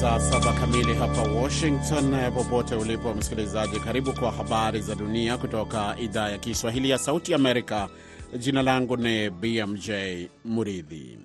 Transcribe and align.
saa 0.00 0.20
saba 0.20 0.52
kamili 0.52 0.94
hapa 0.94 1.22
Washington. 1.22 2.32
Popote 2.34 2.74
ulipo 2.74 3.14
msikilizaji, 3.14 3.80
karibu 3.80 4.12
kwa 4.12 4.30
habari 4.32 4.80
za 4.80 4.94
dunia 4.94 5.38
kutoka 5.38 5.96
idhaa 6.00 6.28
ya 6.30 6.38
Kiswahili 6.38 6.90
ya 6.90 6.98
Sauti 6.98 7.34
Amerika. 7.34 7.88
Jina 8.38 8.62
langu 8.62 8.96
ni 8.96 9.30
BMJ 9.30 9.90
Muridhi. 10.44 11.18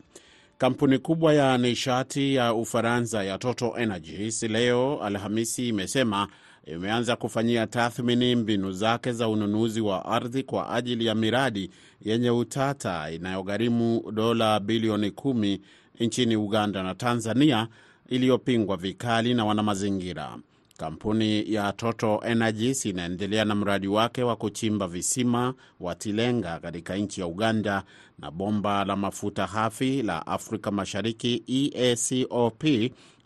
Kampuni 0.57 0.97
kubwa 0.97 1.33
ya 1.33 1.57
nishati 1.57 2.35
ya 2.35 2.53
Ufaransa 2.53 3.23
ya 3.23 3.37
Total 3.37 3.71
Energies 3.77 4.43
leo 4.43 5.03
Alhamisi 5.03 5.67
imesema 5.67 6.27
imeanza 6.65 7.15
kufanyia 7.15 7.67
tathmini 7.67 8.35
mbinu 8.35 8.71
zake 8.71 9.11
za 9.11 9.27
ununuzi 9.27 9.81
wa 9.81 10.05
ardhi 10.05 10.43
kwa 10.43 10.69
ajili 10.73 11.05
ya 11.05 11.15
miradi 11.15 11.69
yenye 12.01 12.29
utata 12.29 13.11
inayogharimu 13.11 14.11
dola 14.11 14.59
bilioni 14.59 15.11
kumi 15.11 15.61
nchini 15.99 16.35
Uganda 16.35 16.83
na 16.83 16.95
Tanzania 16.95 17.67
iliyopingwa 18.13 18.77
vikali 18.77 19.33
na 19.33 19.45
wanamazingira. 19.45 20.37
Kampuni 20.77 21.53
ya 21.53 21.71
Total 21.73 22.19
Energies 22.25 22.85
inaendelea 22.85 23.45
na 23.45 23.55
mradi 23.55 23.87
wake 23.87 24.23
wa 24.23 24.35
kuchimba 24.35 24.87
visima 24.87 25.53
wa 25.79 25.95
Tilenga 25.95 26.59
katika 26.59 26.95
nchi 26.95 27.21
ya 27.21 27.27
Uganda 27.27 27.83
na 28.19 28.31
bomba 28.31 28.85
la 28.85 28.95
mafuta 28.95 29.45
hafi 29.45 30.01
la 30.01 30.27
Afrika 30.27 30.71
Mashariki 30.71 31.43
EACOP 31.47 32.63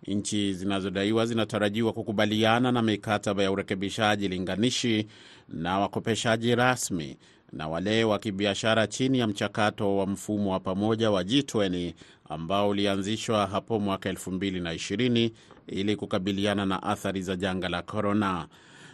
Nchi 0.06 0.52
zinazodaiwa 0.54 1.26
zinatarajiwa 1.26 1.92
kukubaliana 1.92 2.72
na 2.72 2.82
mikataba 2.82 3.42
ya 3.42 3.50
urekebishaji 3.52 4.28
linganishi 4.28 5.06
na 5.48 5.78
wakopeshaji 5.78 6.54
rasmi 6.54 7.16
na 7.52 7.68
wale 7.68 8.04
wa 8.04 8.18
kibiashara 8.18 8.86
chini 8.86 9.18
ya 9.18 9.26
mchakato 9.26 9.96
wa 9.96 10.06
mfumo 10.06 10.52
wa 10.52 10.60
pamoja 10.60 11.10
wa 11.10 11.22
G20 11.22 11.92
ambao 12.28 12.68
ulianzishwa 12.68 13.46
hapo 13.46 13.80
mwaka 13.80 14.12
2020 14.12 15.30
ili 15.66 15.96
kukabiliana 15.96 16.66
na 16.66 16.82
athari 16.82 17.22
za 17.22 17.36
janga 17.36 17.68
la 17.68 17.82
korona. 17.82 18.46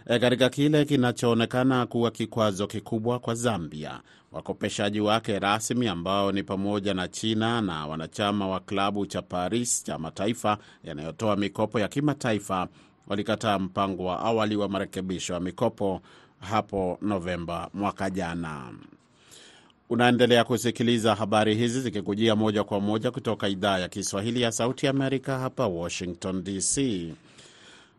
E, 0.06 0.18
katika 0.18 0.48
kile 0.48 0.84
kinachoonekana 0.84 1.86
kuwa 1.86 2.10
kikwazo 2.10 2.66
kikubwa 2.66 3.18
kwa 3.18 3.34
Zambia, 3.34 4.00
wakopeshaji 4.32 5.00
wake 5.00 5.38
rasmi 5.38 5.88
ambao 5.88 6.32
ni 6.32 6.42
pamoja 6.42 6.94
na 6.94 7.08
China 7.08 7.60
na 7.60 7.86
wanachama 7.86 8.48
wa 8.48 8.60
klabu 8.60 9.06
cha 9.06 9.22
Paris 9.22 9.84
cha 9.84 9.98
mataifa 9.98 10.58
yanayotoa 10.84 11.36
mikopo 11.36 11.80
ya 11.80 11.88
kimataifa 11.88 12.68
walikataa 13.06 13.58
mpango 13.58 14.04
wa 14.04 14.20
awali 14.20 14.56
wa 14.56 14.68
marekebisho 14.68 15.34
ya 15.34 15.40
mikopo 15.40 16.00
hapo 16.40 16.98
Novemba 17.02 17.70
mwaka 17.74 18.10
jana. 18.10 18.72
Unaendelea 19.90 20.44
kusikiliza 20.44 21.14
habari 21.14 21.54
hizi 21.54 21.80
zikikujia 21.80 22.36
moja 22.36 22.64
kwa 22.64 22.80
moja 22.80 23.10
kutoka 23.10 23.48
idhaa 23.48 23.78
ya 23.78 23.88
Kiswahili 23.88 24.42
ya 24.42 24.52
Sauti 24.52 24.86
Amerika 24.86 25.38
hapa 25.38 25.66
Washington 25.66 26.44
DC. 26.44 26.78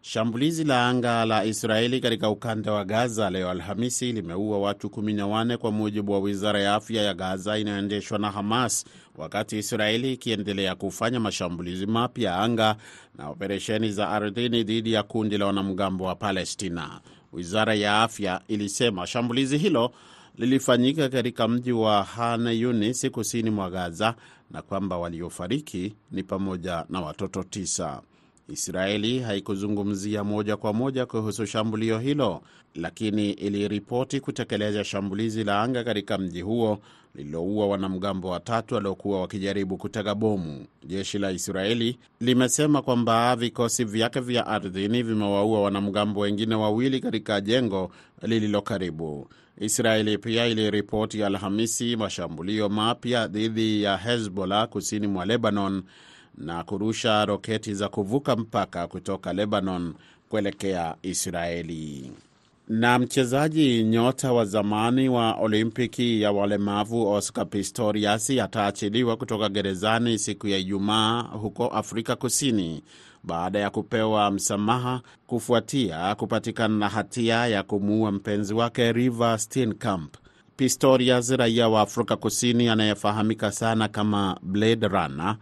Shambulizi 0.02 0.64
la 0.64 0.88
anga 0.90 1.26
la 1.26 1.46
Israeli 1.46 2.00
katika 2.00 2.30
ukanda 2.30 2.72
wa 2.72 2.86
Gaza 2.86 3.30
leo 3.30 3.50
Alhamisi 3.50 4.12
limeua 4.12 4.60
watu 4.60 4.88
14 4.88 5.58
kwa 5.58 5.72
mujibu 5.72 6.12
wa 6.12 6.20
wizara 6.20 6.60
ya 6.62 6.76
afya 6.76 7.04
ya 7.04 7.14
Gaza 7.14 7.58
inayoendeshwa 7.58 8.20
na 8.20 8.32
Hamas, 8.32 8.86
wakati 9.18 9.58
Israeli 9.58 10.14
ikiendelea 10.14 10.76
kufanya 10.76 11.20
mashambulizi 11.20 11.86
mapya 11.86 12.32
ya 12.32 12.38
anga 12.40 12.76
na 13.18 13.30
operesheni 13.30 13.92
za 13.92 14.10
ardhini 14.10 14.64
dhidi 14.64 14.94
ya 14.94 15.04
kundi 15.04 15.38
la 15.38 15.46
wanamgambo 15.46 16.04
wa 16.06 16.16
Palestina. 16.16 17.02
Wizara 17.34 17.74
ya 17.76 18.02
afya 18.04 18.42
ilisema 18.48 19.08
shambulizi 19.08 19.58
hilo 19.58 19.92
lilifanyika 20.38 21.10
katika 21.10 21.48
mji 21.48 21.72
wa 21.72 22.04
Han 22.04 22.48
Yunis 22.48 23.10
kusini 23.12 23.50
mwa 23.50 23.70
Gaza 23.70 24.16
na 24.52 24.62
kwamba 24.62 24.98
waliofariki 24.98 25.94
ni 26.12 26.24
pamoja 26.24 26.86
na 26.90 27.02
watoto 27.02 27.44
tisa. 27.44 28.02
Israeli 28.50 29.20
haikuzungumzia 29.20 30.24
moja 30.24 30.58
kwa 30.58 30.74
moja 30.74 31.06
kuhusu 31.06 31.46
shambulio 31.46 32.00
hilo, 32.00 32.42
lakini 32.76 33.32
iliripoti 33.32 34.20
kutekeleza 34.20 34.84
shambulizi 34.84 35.44
la 35.44 35.62
anga 35.62 35.84
katika 35.84 36.18
mji 36.18 36.42
huo 36.42 36.80
lililoua 37.16 37.68
wanamgambo 37.68 38.30
watatu 38.30 38.76
waliokuwa 38.76 39.22
wakijaribu 39.22 39.78
kutega 39.78 40.16
bomu. 40.16 40.66
Jeshi 40.86 41.20
la 41.20 41.32
Israeli 41.32 41.98
limesema 42.20 42.82
kwamba 42.82 43.36
vikosi 43.36 43.84
vyake 43.86 44.20
vya 44.20 44.48
ardhini 44.48 45.04
vimewaua 45.04 45.62
wanamgambo 45.62 46.20
wengine 46.20 46.56
wawili 46.56 47.00
katika 47.00 47.42
jengo 47.42 47.92
lililo 48.22 48.62
karibu. 48.62 49.30
Israeli 49.60 50.18
pia 50.18 50.46
iliripoti 50.48 51.24
Alhamisi 51.24 51.96
mashambulio 51.96 52.70
mapya 52.70 53.28
dhidi 53.28 53.84
ya 53.84 53.98
Hezbollah 53.98 54.68
kusini 54.68 55.08
mwa 55.08 55.26
Lebanon 55.26 55.84
na 56.38 56.64
kurusha 56.64 57.26
roketi 57.26 57.74
za 57.74 57.90
kuvuka 57.90 58.36
mpaka 58.36 58.88
kutoka 58.88 59.34
Lebanon 59.34 59.94
kuelekea 60.30 60.96
Israeli. 61.02 62.12
Na 62.68 63.00
mchezaji 63.00 63.84
nyota 63.84 64.34
wa 64.34 64.46
zamani 64.46 65.10
wa 65.10 65.34
Olimpiki 65.34 66.22
ya 66.22 66.32
walemavu 66.32 67.08
Oscar 67.12 67.48
Pistorius 67.50 68.30
ataachiliwa 68.30 69.18
kutoka 69.18 69.50
gerezani 69.50 70.20
siku 70.20 70.48
ya 70.48 70.58
Ijumaa 70.58 71.22
huko 71.22 71.68
Afrika 71.68 72.16
Kusini 72.16 72.84
baada 73.24 73.60
ya 73.60 73.70
kupewa 73.70 74.32
msamaha 74.32 75.02
kufuatia 75.28 76.16
kupatikana 76.16 76.76
na 76.78 76.90
hatia 76.90 77.48
ya 77.48 77.64
kumuua 77.64 78.12
mpenzi 78.12 78.54
wake 78.54 78.92
Reeva 78.94 79.38
Steenkamp. 79.38 80.16
Pistorius, 80.58 81.30
raia 81.30 81.70
wa 81.70 81.82
Afrika 81.82 82.16
Kusini 82.16 82.70
anayefahamika 82.70 83.52
sana 83.52 83.88
kama 83.88 84.38
Blade 84.42 84.88
Runner 84.88 85.38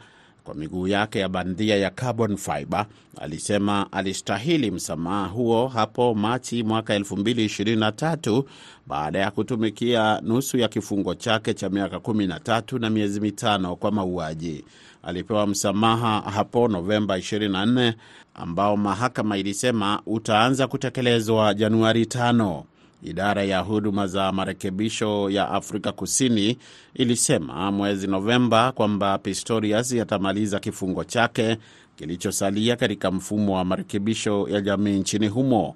kwa 0.46 0.56
miguu 0.56 0.88
yake 0.88 1.20
ya 1.20 1.30
bandia 1.30 1.76
ya 1.78 1.90
carbon 1.90 2.38
fiber, 2.38 2.86
alisema 3.22 3.92
alistahili 3.92 4.72
msamaha 4.72 5.26
huo 5.28 5.68
hapo 5.68 6.14
Machi 6.14 6.64
mwaka 6.64 7.00
2023 7.00 8.44
baada 8.88 9.20
ya 9.20 9.32
kutumikia 9.32 10.22
nusu 10.24 10.58
ya 10.58 10.68
kifungo 10.68 11.16
chake 11.16 11.54
cha 11.54 11.70
miaka 11.70 11.98
13 11.98 12.80
na 12.80 12.90
miezi 12.90 13.20
mitano 13.22 13.76
kwa 13.76 13.92
mauaji. 13.92 14.66
Alipewa 15.04 15.48
msamaha 15.48 16.22
hapo 16.22 16.68
Novemba 16.68 17.18
24 17.18 17.94
ambao 18.34 18.78
mahakama 18.78 19.38
ilisema 19.38 20.02
utaanza 20.06 20.68
kutekelezwa 20.68 21.54
Januari 21.54 22.04
5. 22.04 22.64
Idara 23.06 23.44
ya 23.44 23.60
huduma 23.60 24.08
za 24.08 24.32
marekebisho 24.32 25.30
ya 25.30 25.50
Afrika 25.50 25.92
Kusini 25.92 26.58
ilisema 26.94 27.72
mwezi 27.72 28.08
Novemba 28.08 28.72
kwamba 28.72 29.18
Pistorius 29.18 29.94
atamaliza 29.94 30.60
kifungo 30.60 31.04
chake 31.04 31.58
kilichosalia 31.96 32.76
katika 32.76 33.12
mfumo 33.12 33.56
wa 33.56 33.66
marekebisho 33.66 34.48
ya 34.50 34.62
jamii 34.62 35.00
nchini 35.00 35.28
humo. 35.28 35.76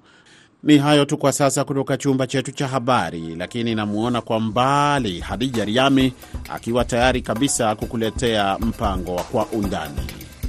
Ni 0.62 0.78
hayo 0.78 1.04
tu 1.04 1.18
kwa 1.18 1.32
sasa 1.32 1.64
kutoka 1.64 1.96
chumba 1.96 2.26
chetu 2.26 2.52
cha 2.52 2.68
habari, 2.68 3.34
lakini 3.36 3.74
namwona 3.74 4.20
kwa 4.20 4.40
mbali 4.40 5.20
Hadija 5.20 5.64
Riami 5.64 6.12
akiwa 6.48 6.84
tayari 6.84 7.22
kabisa 7.22 7.74
kukuletea 7.76 8.58
mpango 8.58 9.14
wa 9.14 9.22
Kwa 9.22 9.46
Undani. 9.46 10.00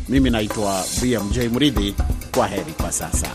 Mimi 0.09 0.29
naitwa 0.29 0.83
BMJ 1.01 1.37
Mridhi. 1.53 1.95
Kwa 2.35 2.47
heri 2.47 2.71
kwa 2.73 2.91
sasa. 2.91 3.27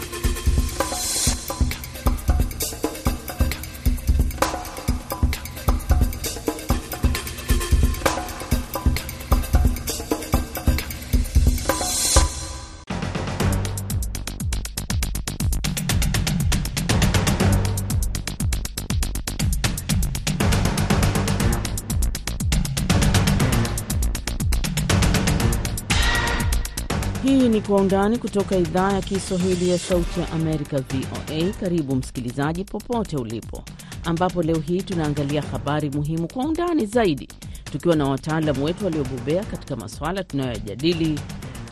Kwa 27.76 27.82
Undani 27.82 28.18
kutoka 28.18 28.56
idhaa 28.56 28.92
ya 28.92 29.02
Kiswahili 29.02 29.68
ya 29.70 29.78
Sauti 29.78 30.20
ya 30.20 30.32
Amerika, 30.32 30.78
VOA. 30.80 31.52
Karibu 31.60 31.96
msikilizaji, 31.96 32.64
popote 32.64 33.16
ulipo, 33.16 33.62
ambapo 34.04 34.42
leo 34.42 34.58
hii 34.58 34.82
tunaangalia 34.82 35.42
habari 35.42 35.90
muhimu 35.90 36.28
kwa 36.32 36.44
undani 36.44 36.86
zaidi, 36.86 37.28
tukiwa 37.72 37.96
na 37.96 38.04
wataalamu 38.04 38.64
wetu 38.64 38.84
waliobobea 38.84 39.44
katika 39.44 39.76
masuala 39.76 40.24
tunayoyajadili, 40.24 41.20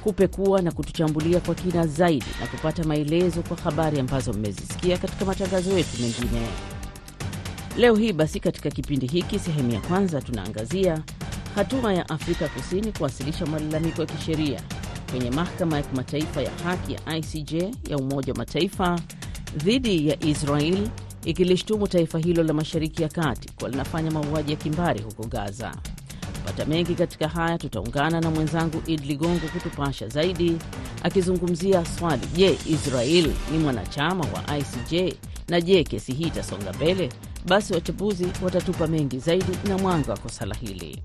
kupekua 0.03 0.63
na 0.63 0.73
kutuchambulia 0.73 1.41
kwa 1.41 1.55
kina 1.55 1.87
zaidi 1.87 2.27
na 2.41 2.47
kupata 2.47 2.85
maelezo 2.85 3.43
kwa 3.43 3.57
habari 3.57 4.01
ambazo 4.01 4.33
mmezisikia 4.33 4.99
katika 4.99 5.25
matangazo 5.25 5.79
yetu 5.79 6.03
mengine. 6.03 6.47
Leo 7.77 7.95
hii 7.97 8.13
basi, 8.13 8.41
katika 8.41 8.71
kipindi 8.71 9.07
hiki, 9.07 9.39
sehemu 9.39 9.73
ya 9.73 9.81
kwanza, 9.81 10.21
tunaangazia 10.23 11.03
hatua 11.55 11.93
ya 11.95 12.09
Afrika 12.09 12.49
Kusini 12.49 12.93
kuwasilisha 12.93 13.47
malalamiko 13.47 14.01
ya 14.01 14.07
kisheria 14.07 14.61
kwenye 15.15 15.31
mahakama 15.31 15.77
ya 15.77 15.83
kimataifa 15.83 16.43
ya 16.43 16.51
haki 16.65 16.93
ya 16.93 17.17
ICJ 17.17 17.53
ya 17.91 17.97
Umoja 17.97 18.33
wa 18.33 18.39
Mataifa 18.39 19.01
dhidi 19.57 20.09
ya 20.09 20.25
Israel 20.25 20.89
ikilishtumu 21.25 21.89
taifa 21.89 22.19
hilo 22.19 22.43
la 22.43 22.53
Mashariki 22.55 23.03
ya 23.03 23.09
Kati 23.09 23.49
kuwa 23.53 23.71
linafanya 23.71 24.11
mauaji 24.11 24.51
ya 24.53 24.57
kimbari 24.57 25.03
huko 25.03 25.27
Gaza. 25.27 25.75
Kupata 26.39 26.65
mengi 26.65 26.95
katika 26.95 27.29
haya, 27.29 27.59
tutaungana 27.59 28.21
na 28.21 28.31
mwenzangu 28.31 28.83
Id 28.87 29.05
Ligongo 29.05 29.49
kutupasha 29.49 30.09
zaidi, 30.09 30.57
akizungumzia 31.03 31.85
swali: 31.85 32.27
je, 32.37 32.59
Israel 32.67 33.31
ni 33.53 33.59
mwanachama 33.59 34.25
wa 34.35 34.59
ICJ 34.59 35.15
na 35.49 35.61
je, 35.61 35.85
kesi 35.85 36.13
hii 36.13 36.25
itasonga 36.27 36.73
mbele? 36.73 37.09
Basi 37.47 37.75
wachambuzi 37.75 38.27
watatupa 38.43 38.87
mengi 38.87 39.19
zaidi 39.19 39.53
na 39.69 39.79
mwanga 39.79 40.13
wa 40.13 40.19
kosa 40.19 40.47
hili 40.61 41.03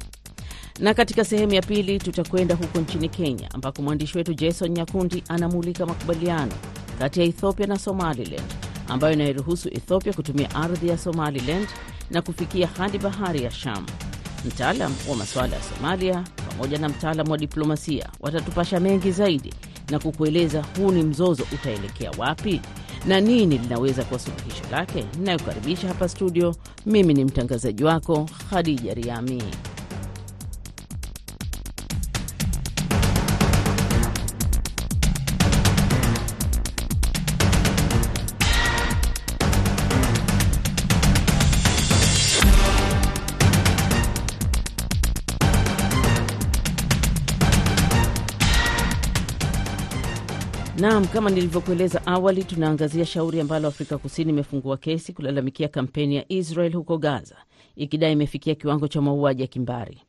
na 0.79 0.93
katika 0.93 1.25
sehemu 1.25 1.53
ya 1.53 1.61
pili 1.61 1.99
tutakwenda 1.99 2.55
huko 2.55 2.79
nchini 2.79 3.09
Kenya 3.09 3.51
ambako 3.53 3.81
mwandishi 3.81 4.17
wetu 4.17 4.33
Jason 4.33 4.71
Nyakundi 4.71 5.23
anamulika 5.27 5.85
makubaliano 5.85 6.51
kati 6.99 7.19
ya 7.19 7.25
Ethiopia 7.25 7.67
na 7.67 7.79
Somaliland 7.79 8.43
ambayo 8.87 9.13
inairuhusu 9.13 9.67
Ethiopia 9.69 10.13
kutumia 10.13 10.55
ardhi 10.55 10.87
ya 10.87 10.97
Somaliland 10.97 11.67
na 12.11 12.21
kufikia 12.21 12.67
hadi 12.67 12.97
bahari 12.97 13.43
ya 13.43 13.51
Sham. 13.51 13.85
Mtaalam 14.45 14.93
wa 15.09 15.15
masuala 15.15 15.55
ya 15.55 15.61
Somalia 15.63 16.23
pamoja 16.49 16.77
na 16.77 16.89
mtaalam 16.89 17.29
wa 17.31 17.37
diplomasia 17.37 18.09
watatupasha 18.19 18.79
mengi 18.79 19.11
zaidi 19.11 19.53
na 19.91 19.99
kukueleza 19.99 20.63
huu 20.77 20.91
ni 20.91 21.03
mzozo 21.03 21.43
utaelekea 21.53 22.11
wapi 22.17 22.61
na 23.07 23.21
nini 23.21 23.57
linaweza 23.57 24.03
kuwa 24.03 24.19
suluhisho 24.19 24.63
lake. 24.71 25.05
Ninayokaribisha 25.19 25.87
hapa 25.87 26.09
studio, 26.09 26.55
mimi 26.85 27.13
ni 27.13 27.25
mtangazaji 27.25 27.83
wako 27.83 28.29
Khadija 28.49 28.93
Riami. 28.93 29.43
Naam, 50.89 51.07
kama 51.07 51.29
nilivyokueleza 51.29 52.05
awali, 52.07 52.43
tunaangazia 52.43 53.05
shauri 53.05 53.39
ambalo 53.41 53.67
Afrika 53.67 53.97
Kusini 53.97 54.29
imefungua 54.29 54.77
kesi 54.77 55.13
kulalamikia 55.13 55.67
kampeni 55.67 56.15
ya 56.15 56.25
Israel 56.31 56.73
huko 56.73 56.97
Gaza, 56.97 57.35
ikidai 57.75 58.11
imefikia 58.13 58.55
kiwango 58.55 58.87
cha 58.87 59.01
mauaji 59.01 59.41
ya 59.41 59.47
kimbari. 59.47 60.01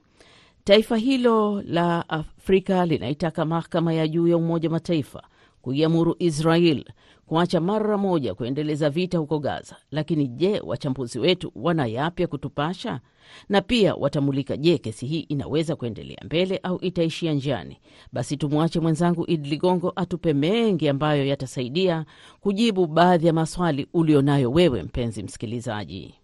Taifa 0.65 0.97
hilo 0.97 1.63
la 1.63 2.09
Afrika 2.09 2.87
linaitaka 2.87 3.45
mahakama 3.45 3.93
ya 3.93 4.09
juu 4.09 4.29
ya 4.29 4.37
Umoja 4.37 4.69
wa 4.69 4.73
Mataifa 4.73 5.23
kuiamuru 5.63 6.17
Israel 6.19 6.85
kuacha 7.27 7.61
mara 7.61 7.99
moja 7.99 8.35
kuendeleza 8.35 8.91
vita 8.91 9.19
huko 9.19 9.39
Gaza. 9.39 9.77
Lakini 9.91 10.29
je, 10.29 10.61
wachambuzi 10.61 11.19
wetu 11.19 11.53
wana 11.55 11.87
yapya 11.87 12.27
kutupasha? 12.27 13.01
Na 13.49 13.61
pia 13.61 13.95
watamulika, 13.95 14.57
je, 14.57 14.79
kesi 14.79 15.07
hii 15.07 15.21
inaweza 15.21 15.77
kuendelea 15.77 16.19
mbele 16.25 16.61
au 16.63 16.79
itaishia 16.83 17.33
njiani? 17.33 17.77
Basi 18.13 18.37
tumwache 18.37 18.81
mwenzangu 18.81 19.25
Idi 19.31 19.49
Ligongo 19.49 19.93
atupe 19.97 20.33
mengi 20.35 20.89
ambayo 20.89 21.27
yatasaidia 21.27 22.05
kujibu 22.41 22.87
baadhi 22.87 23.27
ya 23.27 23.33
maswali 23.33 23.87
ulionayo 23.95 24.51
wewe 24.51 24.83
mpenzi 24.83 25.23
msikilizaji. 25.23 26.15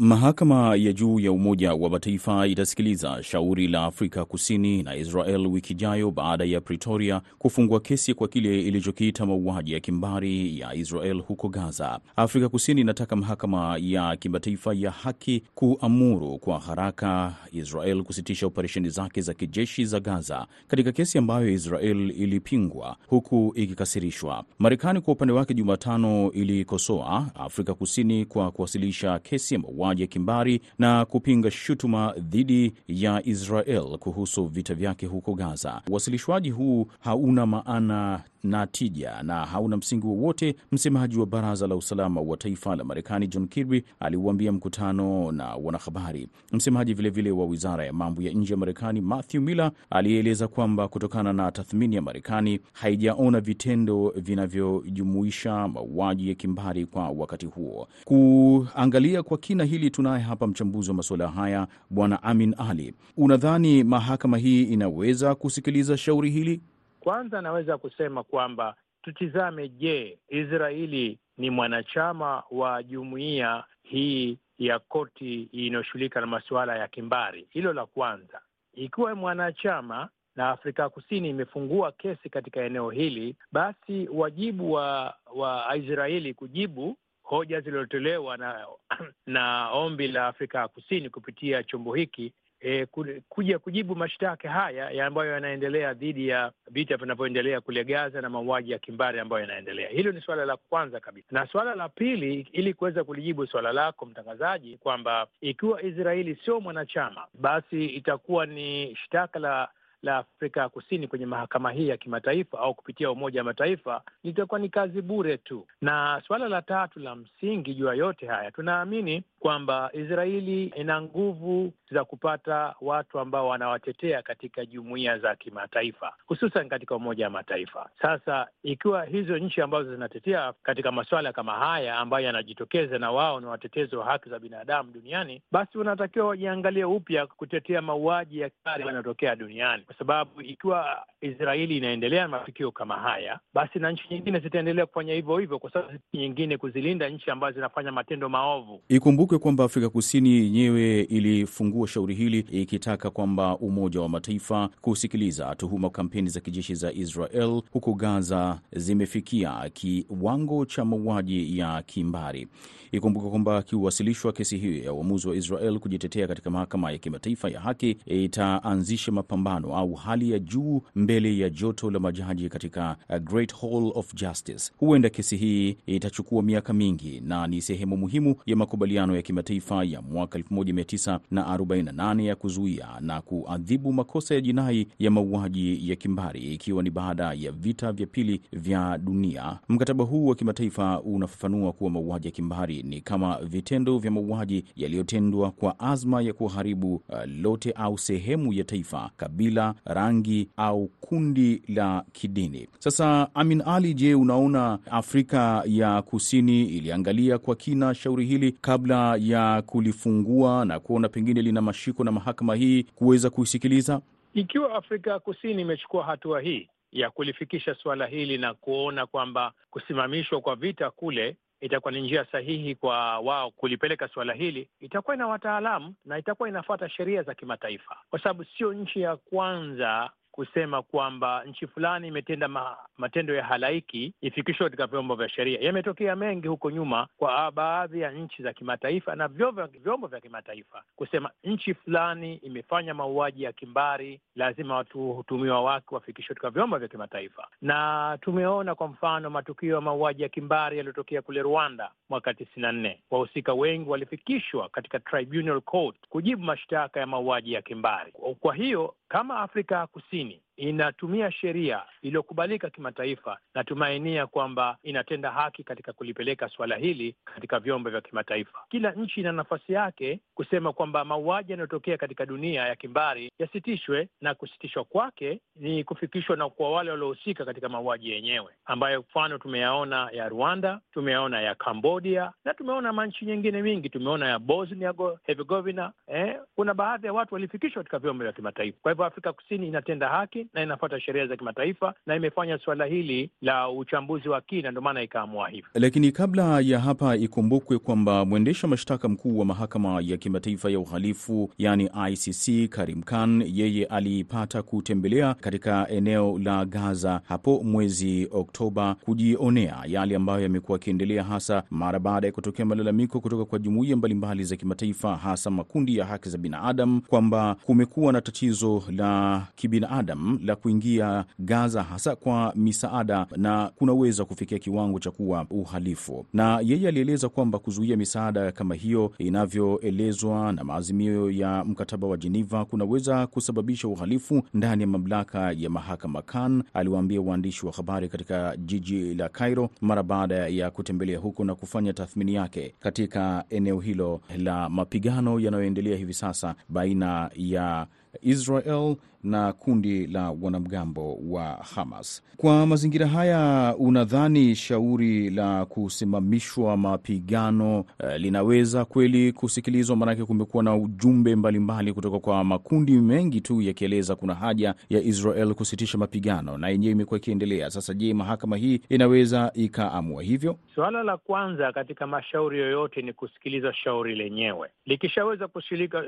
Mahakama 0.00 0.76
ya 0.76 0.92
juu 0.92 1.20
ya 1.20 1.32
Umoja 1.32 1.74
wa 1.74 1.90
Mataifa 1.90 2.46
itasikiliza 2.46 3.22
shauri 3.22 3.68
la 3.68 3.84
Afrika 3.84 4.24
Kusini 4.24 4.82
na 4.82 4.96
Israel 4.96 5.46
wiki 5.46 5.72
ijayo 5.72 6.10
baada 6.10 6.44
ya 6.44 6.60
Pretoria 6.60 7.20
kufungua 7.38 7.80
kesi 7.80 8.14
kwa 8.14 8.28
kile 8.28 8.60
ilichokiita 8.62 9.26
mauaji 9.26 9.72
ya 9.72 9.80
kimbari 9.80 10.60
ya 10.60 10.74
Israel 10.74 11.20
huko 11.20 11.48
Gaza. 11.48 12.00
Afrika 12.16 12.48
Kusini 12.48 12.80
inataka 12.80 13.16
mahakama 13.16 13.76
ya 13.80 14.16
kimataifa 14.16 14.74
ya 14.74 14.90
haki 14.90 15.42
kuamuru 15.54 16.38
kwa 16.38 16.60
haraka 16.60 17.34
Israel 17.52 18.02
kusitisha 18.02 18.46
operesheni 18.46 18.88
zake 18.88 19.20
za 19.20 19.34
kijeshi 19.34 19.84
za 19.84 20.00
Gaza, 20.00 20.46
katika 20.68 20.92
kesi 20.92 21.18
ambayo 21.18 21.50
Israel 21.50 22.10
ilipingwa 22.10 22.96
huku 23.06 23.52
ikikasirishwa. 23.56 24.44
Marekani 24.58 25.00
kwa 25.00 25.12
upande 25.14 25.32
wake, 25.32 25.54
Jumatano 25.54 26.32
ilikosoa 26.32 27.30
Afrika 27.34 27.74
Kusini 27.74 28.24
kwa 28.24 28.50
kuwasilisha 28.50 29.18
kesi 29.18 29.54
ya 29.54 29.60
ya 29.96 30.06
kimbari 30.06 30.60
na 30.78 31.04
kupinga 31.04 31.50
shutuma 31.50 32.14
dhidi 32.18 32.72
ya 32.88 33.22
Israel 33.26 33.98
kuhusu 33.98 34.44
vita 34.46 34.74
vyake 34.74 35.06
huko 35.06 35.34
Gaza. 35.34 35.82
Uwasilishwaji 35.90 36.50
huu 36.50 36.86
hauna 37.00 37.46
maana 37.46 38.22
na 38.42 38.66
tija 38.66 39.22
na 39.22 39.44
hauna 39.46 39.76
msingi 39.76 40.06
wowote. 40.06 40.54
Msemaji 40.72 41.18
wa 41.18 41.26
baraza 41.26 41.66
la 41.66 41.76
usalama 41.76 42.20
wa 42.20 42.36
taifa 42.36 42.76
la 42.76 42.84
Marekani 42.84 43.26
John 43.26 43.48
Kirby 43.48 43.84
aliuambia 44.00 44.52
mkutano 44.52 45.32
na 45.32 45.54
wanahabari. 45.56 46.28
Msemaji 46.52 46.94
vilevile 46.94 47.30
wa 47.30 47.46
wizara 47.46 47.84
ya 47.86 47.92
mambo 47.92 48.22
ya 48.22 48.32
nje 48.32 48.52
ya 48.52 48.56
Marekani 48.56 49.00
Matthew 49.00 49.40
Miller 49.40 49.70
alieleza 49.90 50.48
kwamba 50.48 50.88
kutokana 50.88 51.32
na 51.32 51.52
tathmini 51.52 51.96
ya 51.96 52.02
Marekani 52.02 52.60
haijaona 52.72 53.40
vitendo 53.40 54.12
vinavyojumuisha 54.16 55.68
mauaji 55.68 56.28
ya 56.28 56.34
kimbari 56.34 56.86
kwa 56.86 57.08
wakati 57.08 57.46
huo. 57.46 57.88
Kuangalia 58.04 59.22
kwa 59.22 59.38
kina 59.38 59.64
hili, 59.64 59.90
tunaye 59.90 60.22
hapa 60.22 60.46
mchambuzi 60.46 60.90
wa 60.90 60.96
masuala 60.96 61.28
haya 61.28 61.66
Bwana 61.90 62.22
Amin 62.22 62.54
Ali. 62.58 62.94
Unadhani 63.16 63.84
mahakama 63.84 64.38
hii 64.38 64.62
inaweza 64.62 65.34
kusikiliza 65.34 65.96
shauri 65.96 66.30
hili? 66.30 66.60
Kwanza 67.00 67.40
naweza 67.42 67.78
kusema 67.78 68.22
kwamba 68.22 68.74
tutizame, 69.02 69.68
je, 69.68 70.18
Israeli 70.28 71.18
ni 71.38 71.50
mwanachama 71.50 72.42
wa 72.50 72.82
jumuiya 72.82 73.64
hii 73.82 74.38
ya 74.58 74.78
koti 74.78 75.42
inayoshughulika 75.42 76.20
na 76.20 76.26
masuala 76.26 76.76
ya 76.76 76.88
kimbari? 76.88 77.46
Hilo 77.50 77.72
la 77.72 77.86
kwanza. 77.86 78.40
Ikiwa 78.74 79.14
mwanachama 79.14 80.08
na 80.36 80.50
Afrika 80.50 80.88
Kusini 80.88 81.30
imefungua 81.30 81.92
kesi 81.92 82.28
katika 82.30 82.60
eneo 82.62 82.90
hili, 82.90 83.36
basi 83.52 84.08
wajibu 84.12 84.72
wa 84.72 85.14
wa 85.34 85.76
Israeli 85.76 86.34
kujibu 86.34 86.96
hoja 87.22 87.60
zilizotolewa 87.60 88.36
na 88.36 88.66
na 89.26 89.70
ombi 89.70 90.08
la 90.08 90.26
Afrika 90.26 90.68
Kusini 90.68 91.10
kupitia 91.10 91.62
chombo 91.62 91.94
hiki 91.94 92.32
E, 92.60 92.86
kuja 93.28 93.58
kujibu 93.58 93.96
mashtaka 93.96 94.50
haya 94.50 94.90
ya 94.90 95.06
ambayo 95.06 95.32
yanaendelea 95.32 95.94
dhidi 95.94 96.28
ya 96.28 96.52
vita 96.70 96.96
vinavyoendelea 96.96 97.60
kule 97.60 97.84
Gaza 97.84 98.20
na 98.20 98.30
mauaji 98.30 98.70
ya 98.72 98.78
kimbari 98.78 99.20
ambayo 99.20 99.40
yanaendelea. 99.40 99.88
Hilo 99.88 100.12
ni 100.12 100.20
suala 100.20 100.44
la 100.44 100.56
kwanza 100.56 101.00
kabisa, 101.00 101.26
na 101.30 101.46
suala 101.46 101.74
la 101.74 101.88
pili, 101.88 102.48
ili 102.52 102.74
kuweza 102.74 103.04
kulijibu 103.04 103.46
suala 103.46 103.72
lako 103.72 104.06
mtangazaji, 104.06 104.76
kwamba 104.78 105.26
ikiwa 105.40 105.82
Israeli 105.82 106.38
sio 106.44 106.60
mwanachama, 106.60 107.26
basi 107.34 107.86
itakuwa 107.86 108.46
ni 108.46 108.96
shtaka 108.96 109.38
la 109.38 109.68
la 110.02 110.16
Afrika 110.16 110.60
ya 110.60 110.68
Kusini 110.68 111.08
kwenye 111.08 111.26
mahakama 111.26 111.70
hii 111.72 111.88
ya 111.88 111.96
kimataifa 111.96 112.58
au 112.58 112.74
kupitia 112.74 113.10
Umoja 113.10 113.40
wa 113.40 113.44
Mataifa 113.44 114.02
litakuwa 114.24 114.60
ni 114.60 114.68
kazi 114.68 115.02
bure 115.02 115.36
tu. 115.36 115.66
Na 115.80 116.22
suala 116.26 116.48
la 116.48 116.62
tatu 116.62 117.00
la 117.00 117.14
msingi 117.16 117.74
juu 117.74 117.86
ya 117.86 117.94
yote 117.94 118.26
haya, 118.26 118.50
tunaamini 118.50 119.22
kwamba 119.40 119.90
Israeli 119.92 120.64
ina 120.64 121.02
nguvu 121.02 121.72
za 121.90 122.04
kupata 122.04 122.74
watu 122.80 123.18
ambao 123.18 123.48
wanawatetea 123.48 124.22
katika 124.22 124.66
jumuiya 124.66 125.18
za 125.18 125.36
kimataifa, 125.36 126.12
hususan 126.26 126.68
katika 126.68 126.96
Umoja 126.96 127.24
wa 127.24 127.30
Mataifa. 127.30 127.90
Sasa 128.02 128.46
ikiwa 128.62 129.04
hizo 129.04 129.38
nchi 129.38 129.60
ambazo 129.60 129.94
zinatetea 129.94 130.52
katika 130.62 130.92
masuala 130.92 131.32
kama 131.32 131.52
haya 131.52 131.96
ambayo 131.96 132.26
yanajitokeza 132.26 132.98
na 132.98 133.10
wao 133.10 133.40
ni 133.40 133.46
watetezi 133.46 133.96
wa 133.96 134.04
haki 134.04 134.30
za 134.30 134.38
binadamu 134.38 134.92
duniani, 134.92 135.42
basi 135.52 135.78
wanatakiwa 135.78 136.26
wajiangalie 136.26 136.84
upya 136.84 137.26
kutetea 137.26 137.82
mauaji 137.82 138.40
ya 138.40 138.50
kimbari 138.50 138.86
yanayotokea 138.86 139.36
duniani, 139.36 139.84
kwa 139.88 139.96
sababu 139.98 140.42
ikiwa 140.42 140.86
Israeli 141.20 141.76
inaendelea 141.76 142.22
na 142.22 142.28
matukio 142.28 142.72
kama 142.72 142.94
haya, 142.96 143.38
basi 143.54 143.78
na 143.78 143.90
nchi 143.92 144.04
nyingine 144.10 144.38
zitaendelea 144.40 144.86
kufanya 144.86 145.14
hivyo 145.14 145.38
hivyo, 145.38 145.58
kwa 145.58 145.72
sababu 145.72 145.92
nyingine 146.14 146.56
kuzilinda 146.56 147.08
nchi 147.08 147.30
ambazo 147.30 147.54
zinafanya 147.54 147.92
matendo 147.92 148.28
maovu. 148.28 148.80
Ikumbuke 148.88 149.28
Ikumbukwe 149.28 149.38
kwamba 149.38 149.64
Afrika 149.64 149.88
Kusini 149.88 150.30
yenyewe 150.30 151.00
ilifungua 151.00 151.88
shauri 151.88 152.14
hili 152.14 152.38
ikitaka 152.38 153.10
kwamba 153.10 153.56
Umoja 153.58 154.00
wa 154.00 154.08
Mataifa 154.08 154.68
kusikiliza 154.80 155.54
tuhuma 155.54 155.90
kampeni 155.90 156.28
za 156.28 156.40
kijeshi 156.40 156.74
za 156.74 156.92
Israel 156.92 157.62
huko 157.72 157.94
Gaza 157.94 158.60
zimefikia 158.72 159.70
kiwango 159.72 160.64
cha 160.64 160.84
mauaji 160.84 161.58
ya 161.58 161.82
kimbari. 161.82 162.48
Ikumbuke 162.92 163.28
kwamba 163.30 163.56
akiwasilishwa 163.56 164.32
kesi 164.32 164.58
hiyo 164.58 164.84
ya 164.84 164.92
uamuzi 164.92 165.28
wa 165.28 165.36
Israel 165.36 165.78
kujitetea 165.78 166.26
katika 166.28 166.50
mahakama 166.50 166.92
ya 166.92 166.98
kimataifa 166.98 167.48
ya 167.50 167.60
haki 167.60 167.96
itaanzisha 168.06 169.12
mapambano 169.12 169.77
au 169.78 169.94
hali 169.94 170.30
ya 170.30 170.38
juu 170.38 170.82
mbele 170.94 171.38
ya 171.38 171.50
joto 171.50 171.90
la 171.90 171.98
majaji 172.00 172.48
katika 172.48 172.96
Great 173.24 173.54
Hall 173.60 173.92
of 173.94 174.14
Justice. 174.14 174.72
Huenda 174.76 175.08
kesi 175.10 175.36
hii 175.36 175.76
itachukua 175.86 176.42
miaka 176.42 176.72
mingi 176.72 177.20
na 177.20 177.46
ni 177.46 177.62
sehemu 177.62 177.96
muhimu 177.96 178.36
ya 178.46 178.56
makubaliano 178.56 179.16
ya 179.16 179.22
kimataifa 179.22 179.84
ya 179.84 180.02
mwaka 180.02 180.38
1948 180.38 182.20
ya 182.24 182.36
kuzuia 182.36 182.88
na 183.00 183.20
kuadhibu 183.20 183.92
makosa 183.92 184.34
ya 184.34 184.40
jinai 184.40 184.86
ya 184.98 185.10
mauaji 185.10 185.90
ya 185.90 185.96
kimbari 185.96 186.54
ikiwa 186.54 186.82
ni 186.82 186.90
baada 186.90 187.32
ya 187.32 187.52
vita 187.52 187.92
vya 187.92 188.06
pili 188.06 188.40
vya 188.52 188.98
dunia. 188.98 189.58
Mkataba 189.68 190.04
huu 190.04 190.26
wa 190.26 190.34
kimataifa 190.34 191.00
unafafanua 191.00 191.72
kuwa 191.72 191.90
mauaji 191.90 192.26
ya 192.28 192.32
kimbari 192.32 192.82
ni 192.82 193.00
kama 193.00 193.38
vitendo 193.42 193.98
vya 193.98 194.10
mauaji 194.10 194.64
yaliyotendwa 194.76 195.50
kwa 195.50 195.80
azma 195.80 196.22
ya 196.22 196.32
kuharibu 196.32 196.94
uh, 196.94 197.02
lote 197.40 197.72
au 197.72 197.98
sehemu 197.98 198.52
ya 198.52 198.64
taifa, 198.64 199.10
kabila, 199.16 199.67
rangi 199.84 200.48
au 200.56 200.88
kundi 201.00 201.62
la 201.68 202.04
kidini. 202.12 202.68
Sasa 202.78 203.28
Amin 203.34 203.62
Ali, 203.66 203.94
je, 203.94 204.14
unaona 204.14 204.78
Afrika 204.90 205.62
ya 205.66 206.02
Kusini 206.02 206.64
iliangalia 206.64 207.38
kwa 207.38 207.56
kina 207.56 207.94
shauri 207.94 208.26
hili 208.26 208.52
kabla 208.52 209.16
ya 209.20 209.62
kulifungua 209.62 210.64
na 210.64 210.80
kuona 210.80 211.08
pengine 211.08 211.42
lina 211.42 211.62
mashiko 211.62 212.04
na 212.04 212.12
mahakama 212.12 212.54
hii 212.54 212.82
kuweza 212.82 213.30
kuisikiliza? 213.30 214.00
Ikiwa 214.34 214.74
Afrika 214.74 215.10
ya 215.10 215.18
Kusini 215.18 215.62
imechukua 215.62 216.04
hatua 216.04 216.40
hii 216.40 216.68
ya 216.92 217.10
kulifikisha 217.10 217.74
suala 217.74 218.06
hili 218.06 218.38
na 218.38 218.54
kuona 218.54 219.06
kwamba 219.06 219.52
kusimamishwa 219.70 220.40
kwa 220.40 220.56
vita 220.56 220.90
kule 220.90 221.36
itakuwa 221.60 221.92
ni 221.92 222.00
njia 222.00 222.24
sahihi 222.32 222.74
kwa 222.74 223.18
wao 223.18 223.50
kulipeleka 223.50 224.08
suala 224.08 224.32
hili, 224.32 224.68
itakuwa 224.80 225.16
ina 225.16 225.26
wataalamu 225.26 225.94
na 226.04 226.18
itakuwa 226.18 226.48
inafuata 226.48 226.88
sheria 226.88 227.22
za 227.22 227.34
kimataifa, 227.34 227.96
kwa 228.10 228.18
sababu 228.18 228.44
sio 228.44 228.72
nchi 228.72 229.00
ya 229.00 229.16
kwanza 229.16 230.10
kusema 230.38 230.82
kwamba 230.82 231.44
nchi 231.46 231.66
fulani 231.66 232.08
imetenda 232.08 232.48
ma, 232.48 232.76
matendo 232.98 233.34
ya 233.34 233.44
halaiki 233.44 234.14
ifikishwe 234.20 234.66
katika 234.66 234.86
vyombo 234.86 235.14
vya 235.14 235.28
sheria. 235.28 235.58
Yametokea 235.60 236.16
mengi 236.16 236.48
huko 236.48 236.70
nyuma 236.70 237.08
kwa 237.16 237.50
baadhi 237.52 238.00
ya 238.00 238.10
nchi 238.10 238.42
za 238.42 238.52
kimataifa 238.52 239.14
na 239.16 239.28
vyombo 239.28 240.06
vya 240.06 240.20
kimataifa 240.20 240.82
kusema 240.96 241.30
nchi 241.44 241.74
fulani 241.74 242.34
imefanya 242.34 242.94
mauaji 242.94 243.42
ya 243.42 243.52
kimbari, 243.52 244.20
lazima 244.36 244.76
watuhutumiwa 244.76 245.62
wake 245.62 245.94
wafikishwe 245.94 246.34
katika 246.34 246.50
vyombo 246.50 246.78
vya 246.78 246.88
kimataifa. 246.88 247.48
Na 247.62 248.18
tumeona 248.20 248.74
kwa 248.74 248.88
mfano 248.88 249.30
matukio 249.30 249.74
ya 249.74 249.80
mauaji 249.80 250.22
ya 250.22 250.28
kimbari 250.28 250.76
yaliyotokea 250.76 251.22
kule 251.22 251.42
Rwanda 251.42 251.90
mwaka 252.08 252.34
tisini 252.34 252.62
na 252.62 252.72
nne. 252.72 253.00
Wahusika 253.10 253.54
wengi 253.54 253.90
walifikishwa 253.90 254.68
katika 254.68 255.00
Tribunal 255.00 255.60
Court 255.60 255.96
kujibu 256.08 256.42
mashtaka 256.42 257.00
ya 257.00 257.06
mauaji 257.06 257.52
ya 257.52 257.62
kimbari. 257.62 258.12
Kwa 258.40 258.54
hiyo 258.54 258.94
kama 259.08 259.40
Afrika 259.40 259.74
ya 259.74 259.86
Kusini 259.86 260.42
inatumia 260.58 261.32
sheria 261.32 261.82
iliyokubalika 262.02 262.70
kimataifa, 262.70 263.38
natumainia 263.54 264.26
kwamba 264.26 264.76
inatenda 264.82 265.30
haki 265.30 265.64
katika 265.64 265.92
kulipeleka 265.92 266.48
suala 266.48 266.76
hili 266.76 267.14
katika 267.24 267.58
vyombo 267.60 267.90
vya 267.90 268.00
kimataifa. 268.00 268.58
Kila 268.70 268.90
nchi 268.92 269.20
ina 269.20 269.32
nafasi 269.32 269.72
yake 269.72 270.20
kusema 270.34 270.72
kwamba 270.72 271.04
mauaji 271.04 271.50
yanayotokea 271.52 271.96
katika 271.96 272.26
dunia 272.26 272.66
ya 272.66 272.76
kimbari 272.76 273.32
yasitishwe, 273.38 274.08
na 274.20 274.34
kusitishwa 274.34 274.84
kwake 274.84 275.40
ni 275.56 275.84
kufikishwa 275.84 276.36
na 276.36 276.48
kwa 276.48 276.72
wale 276.72 276.90
waliohusika 276.90 277.44
katika 277.44 277.68
mauaji 277.68 278.10
yenyewe, 278.10 278.52
ambayo 278.66 279.00
mfano 279.00 279.38
tumeyaona 279.38 280.08
ya 280.12 280.28
Rwanda, 280.28 280.80
tumeyaona 280.92 281.40
ya 281.40 281.54
Cambodia 281.54 282.32
na 282.44 282.54
tumeona 282.54 282.92
manchi 282.92 283.24
nyingine 283.24 283.62
mingi, 283.62 283.88
tumeona 283.90 284.28
ya 284.28 284.38
Bosnia 284.38 284.94
Herzegovina. 285.22 285.92
Eh, 286.06 286.36
kuna 286.56 286.74
baadhi 286.74 287.06
ya 287.06 287.12
watu 287.12 287.34
walifikishwa 287.34 287.82
katika 287.82 287.98
vyombo 287.98 288.24
vya 288.24 288.32
kimataifa. 288.32 288.78
Kwa 288.82 288.92
hivyo 288.92 289.04
Afrika 289.04 289.32
Kusini 289.32 289.68
inatenda 289.68 290.08
haki 290.08 290.47
na 290.54 290.62
inafuata 290.62 291.00
sheria 291.00 291.26
za 291.26 291.36
kimataifa 291.36 291.94
na 292.06 292.16
imefanya 292.16 292.58
suala 292.58 292.84
hili 292.84 293.30
la 293.42 293.70
uchambuzi 293.70 294.28
wa 294.28 294.40
kina, 294.40 294.70
ndio 294.70 294.82
maana 294.82 295.02
ikaamua 295.02 295.48
hivyo. 295.48 295.68
Lakini 295.74 296.12
kabla 296.12 296.60
ya 296.60 296.80
hapa, 296.80 297.16
ikumbukwe 297.16 297.78
kwamba 297.78 298.24
mwendesha 298.24 298.66
mashtaka 298.68 299.08
mkuu 299.08 299.38
wa 299.38 299.44
mahakama 299.44 300.00
ya 300.02 300.16
kimataifa 300.16 300.70
ya 300.70 300.78
uhalifu 300.80 301.50
yani 301.58 301.90
ICC 302.10 302.68
Karim 302.70 303.02
Khan, 303.02 303.44
yeye 303.46 303.84
alipata 303.84 304.62
kutembelea 304.62 305.34
katika 305.34 305.88
eneo 305.88 306.38
la 306.38 306.64
Gaza 306.64 307.20
hapo 307.28 307.62
mwezi 307.64 308.28
Oktoba 308.32 308.94
kujionea 308.94 309.76
yale 309.86 310.16
ambayo 310.16 310.42
yamekuwa 310.42 310.76
yakiendelea, 310.78 311.24
hasa 311.24 311.62
mara 311.70 311.98
baada 311.98 312.26
ya 312.26 312.32
kutokea 312.32 312.64
malalamiko 312.64 313.20
kutoka 313.20 313.44
kwa 313.44 313.58
jumuiya 313.58 313.96
mbalimbali 313.96 314.44
za 314.44 314.56
kimataifa, 314.56 315.16
hasa 315.16 315.50
makundi 315.50 315.96
ya 315.96 316.04
haki 316.04 316.28
za 316.28 316.38
binadamu 316.38 317.00
kwamba 317.02 317.56
kumekuwa 317.64 318.12
na 318.12 318.20
tatizo 318.20 318.82
la 318.90 319.42
kibinadamu 319.56 320.37
la 320.44 320.56
kuingia 320.56 321.24
Gaza 321.38 321.82
hasa 321.82 322.16
kwa 322.16 322.52
misaada 322.56 323.26
na 323.36 323.70
kunaweza 323.76 324.24
kufikia 324.24 324.58
kiwango 324.58 324.98
cha 324.98 325.10
kuwa 325.10 325.46
uhalifu. 325.50 326.26
Na 326.32 326.60
yeye 326.64 326.88
alieleza 326.88 327.28
kwamba 327.28 327.58
kuzuia 327.58 327.96
misaada 327.96 328.52
kama 328.52 328.74
hiyo 328.74 329.12
inavyoelezwa 329.18 330.52
na 330.52 330.64
maazimio 330.64 331.30
ya 331.30 331.64
mkataba 331.64 332.06
wa 332.06 332.16
Geneva 332.16 332.64
kunaweza 332.64 333.26
kusababisha 333.26 333.88
uhalifu 333.88 334.42
ndani 334.54 334.82
ya 334.82 334.86
mamlaka 334.88 335.52
ya 335.52 335.70
mahakama. 335.70 336.22
Khan 336.22 336.62
aliwaambia 336.74 337.20
waandishi 337.20 337.66
wa 337.66 337.72
habari 337.72 338.08
katika 338.08 338.56
jiji 338.56 339.14
la 339.14 339.28
Cairo 339.28 339.70
mara 339.80 340.02
baada 340.02 340.34
ya 340.48 340.70
kutembelea 340.70 341.18
huko 341.18 341.44
na 341.44 341.54
kufanya 341.54 341.92
tathmini 341.92 342.34
yake 342.34 342.74
katika 342.80 343.44
eneo 343.50 343.80
hilo 343.80 344.20
la 344.38 344.68
mapigano 344.68 345.40
yanayoendelea 345.40 345.96
hivi 345.96 346.14
sasa 346.14 346.54
baina 346.68 347.30
ya 347.36 347.86
Israel 348.22 348.96
na 349.28 349.52
kundi 349.52 350.06
la 350.06 350.30
wanamgambo 350.40 351.18
wa 351.28 351.44
Hamas. 351.74 352.22
Kwa 352.36 352.66
mazingira 352.66 353.06
haya, 353.06 353.74
unadhani 353.78 354.54
shauri 354.54 355.30
la 355.30 355.64
kusimamishwa 355.66 356.76
mapigano 356.76 357.80
uh, 357.80 358.16
linaweza 358.18 358.84
kweli 358.84 359.32
kusikilizwa? 359.32 359.96
Maanake 359.96 360.24
kumekuwa 360.24 360.62
na 360.62 360.76
ujumbe 360.76 361.36
mbalimbali 361.36 361.58
mbali 361.58 361.92
kutoka 361.92 362.18
kwa 362.18 362.44
makundi 362.44 362.92
mengi 362.92 363.40
tu 363.40 363.60
yakieleza 363.62 364.16
kuna 364.16 364.34
haja 364.34 364.74
ya 364.90 365.00
Israel 365.00 365.54
kusitisha 365.54 365.98
mapigano 365.98 366.58
na 366.58 366.68
yenyewe 366.68 366.92
imekuwa 366.92 367.18
ikiendelea. 367.18 367.70
Sasa 367.70 367.94
je, 367.94 368.14
mahakama 368.14 368.56
hii 368.56 368.80
inaweza 368.88 369.50
ikaamua 369.54 370.22
hivyo? 370.22 370.58
Suala 370.74 371.02
la 371.02 371.16
kwanza 371.16 371.72
katika 371.72 372.06
mashauri 372.06 372.58
yoyote 372.58 373.02
ni 373.02 373.12
kusikiliza 373.12 373.74
shauri 373.74 374.14
lenyewe. 374.14 374.68
Likishaweza 374.86 375.48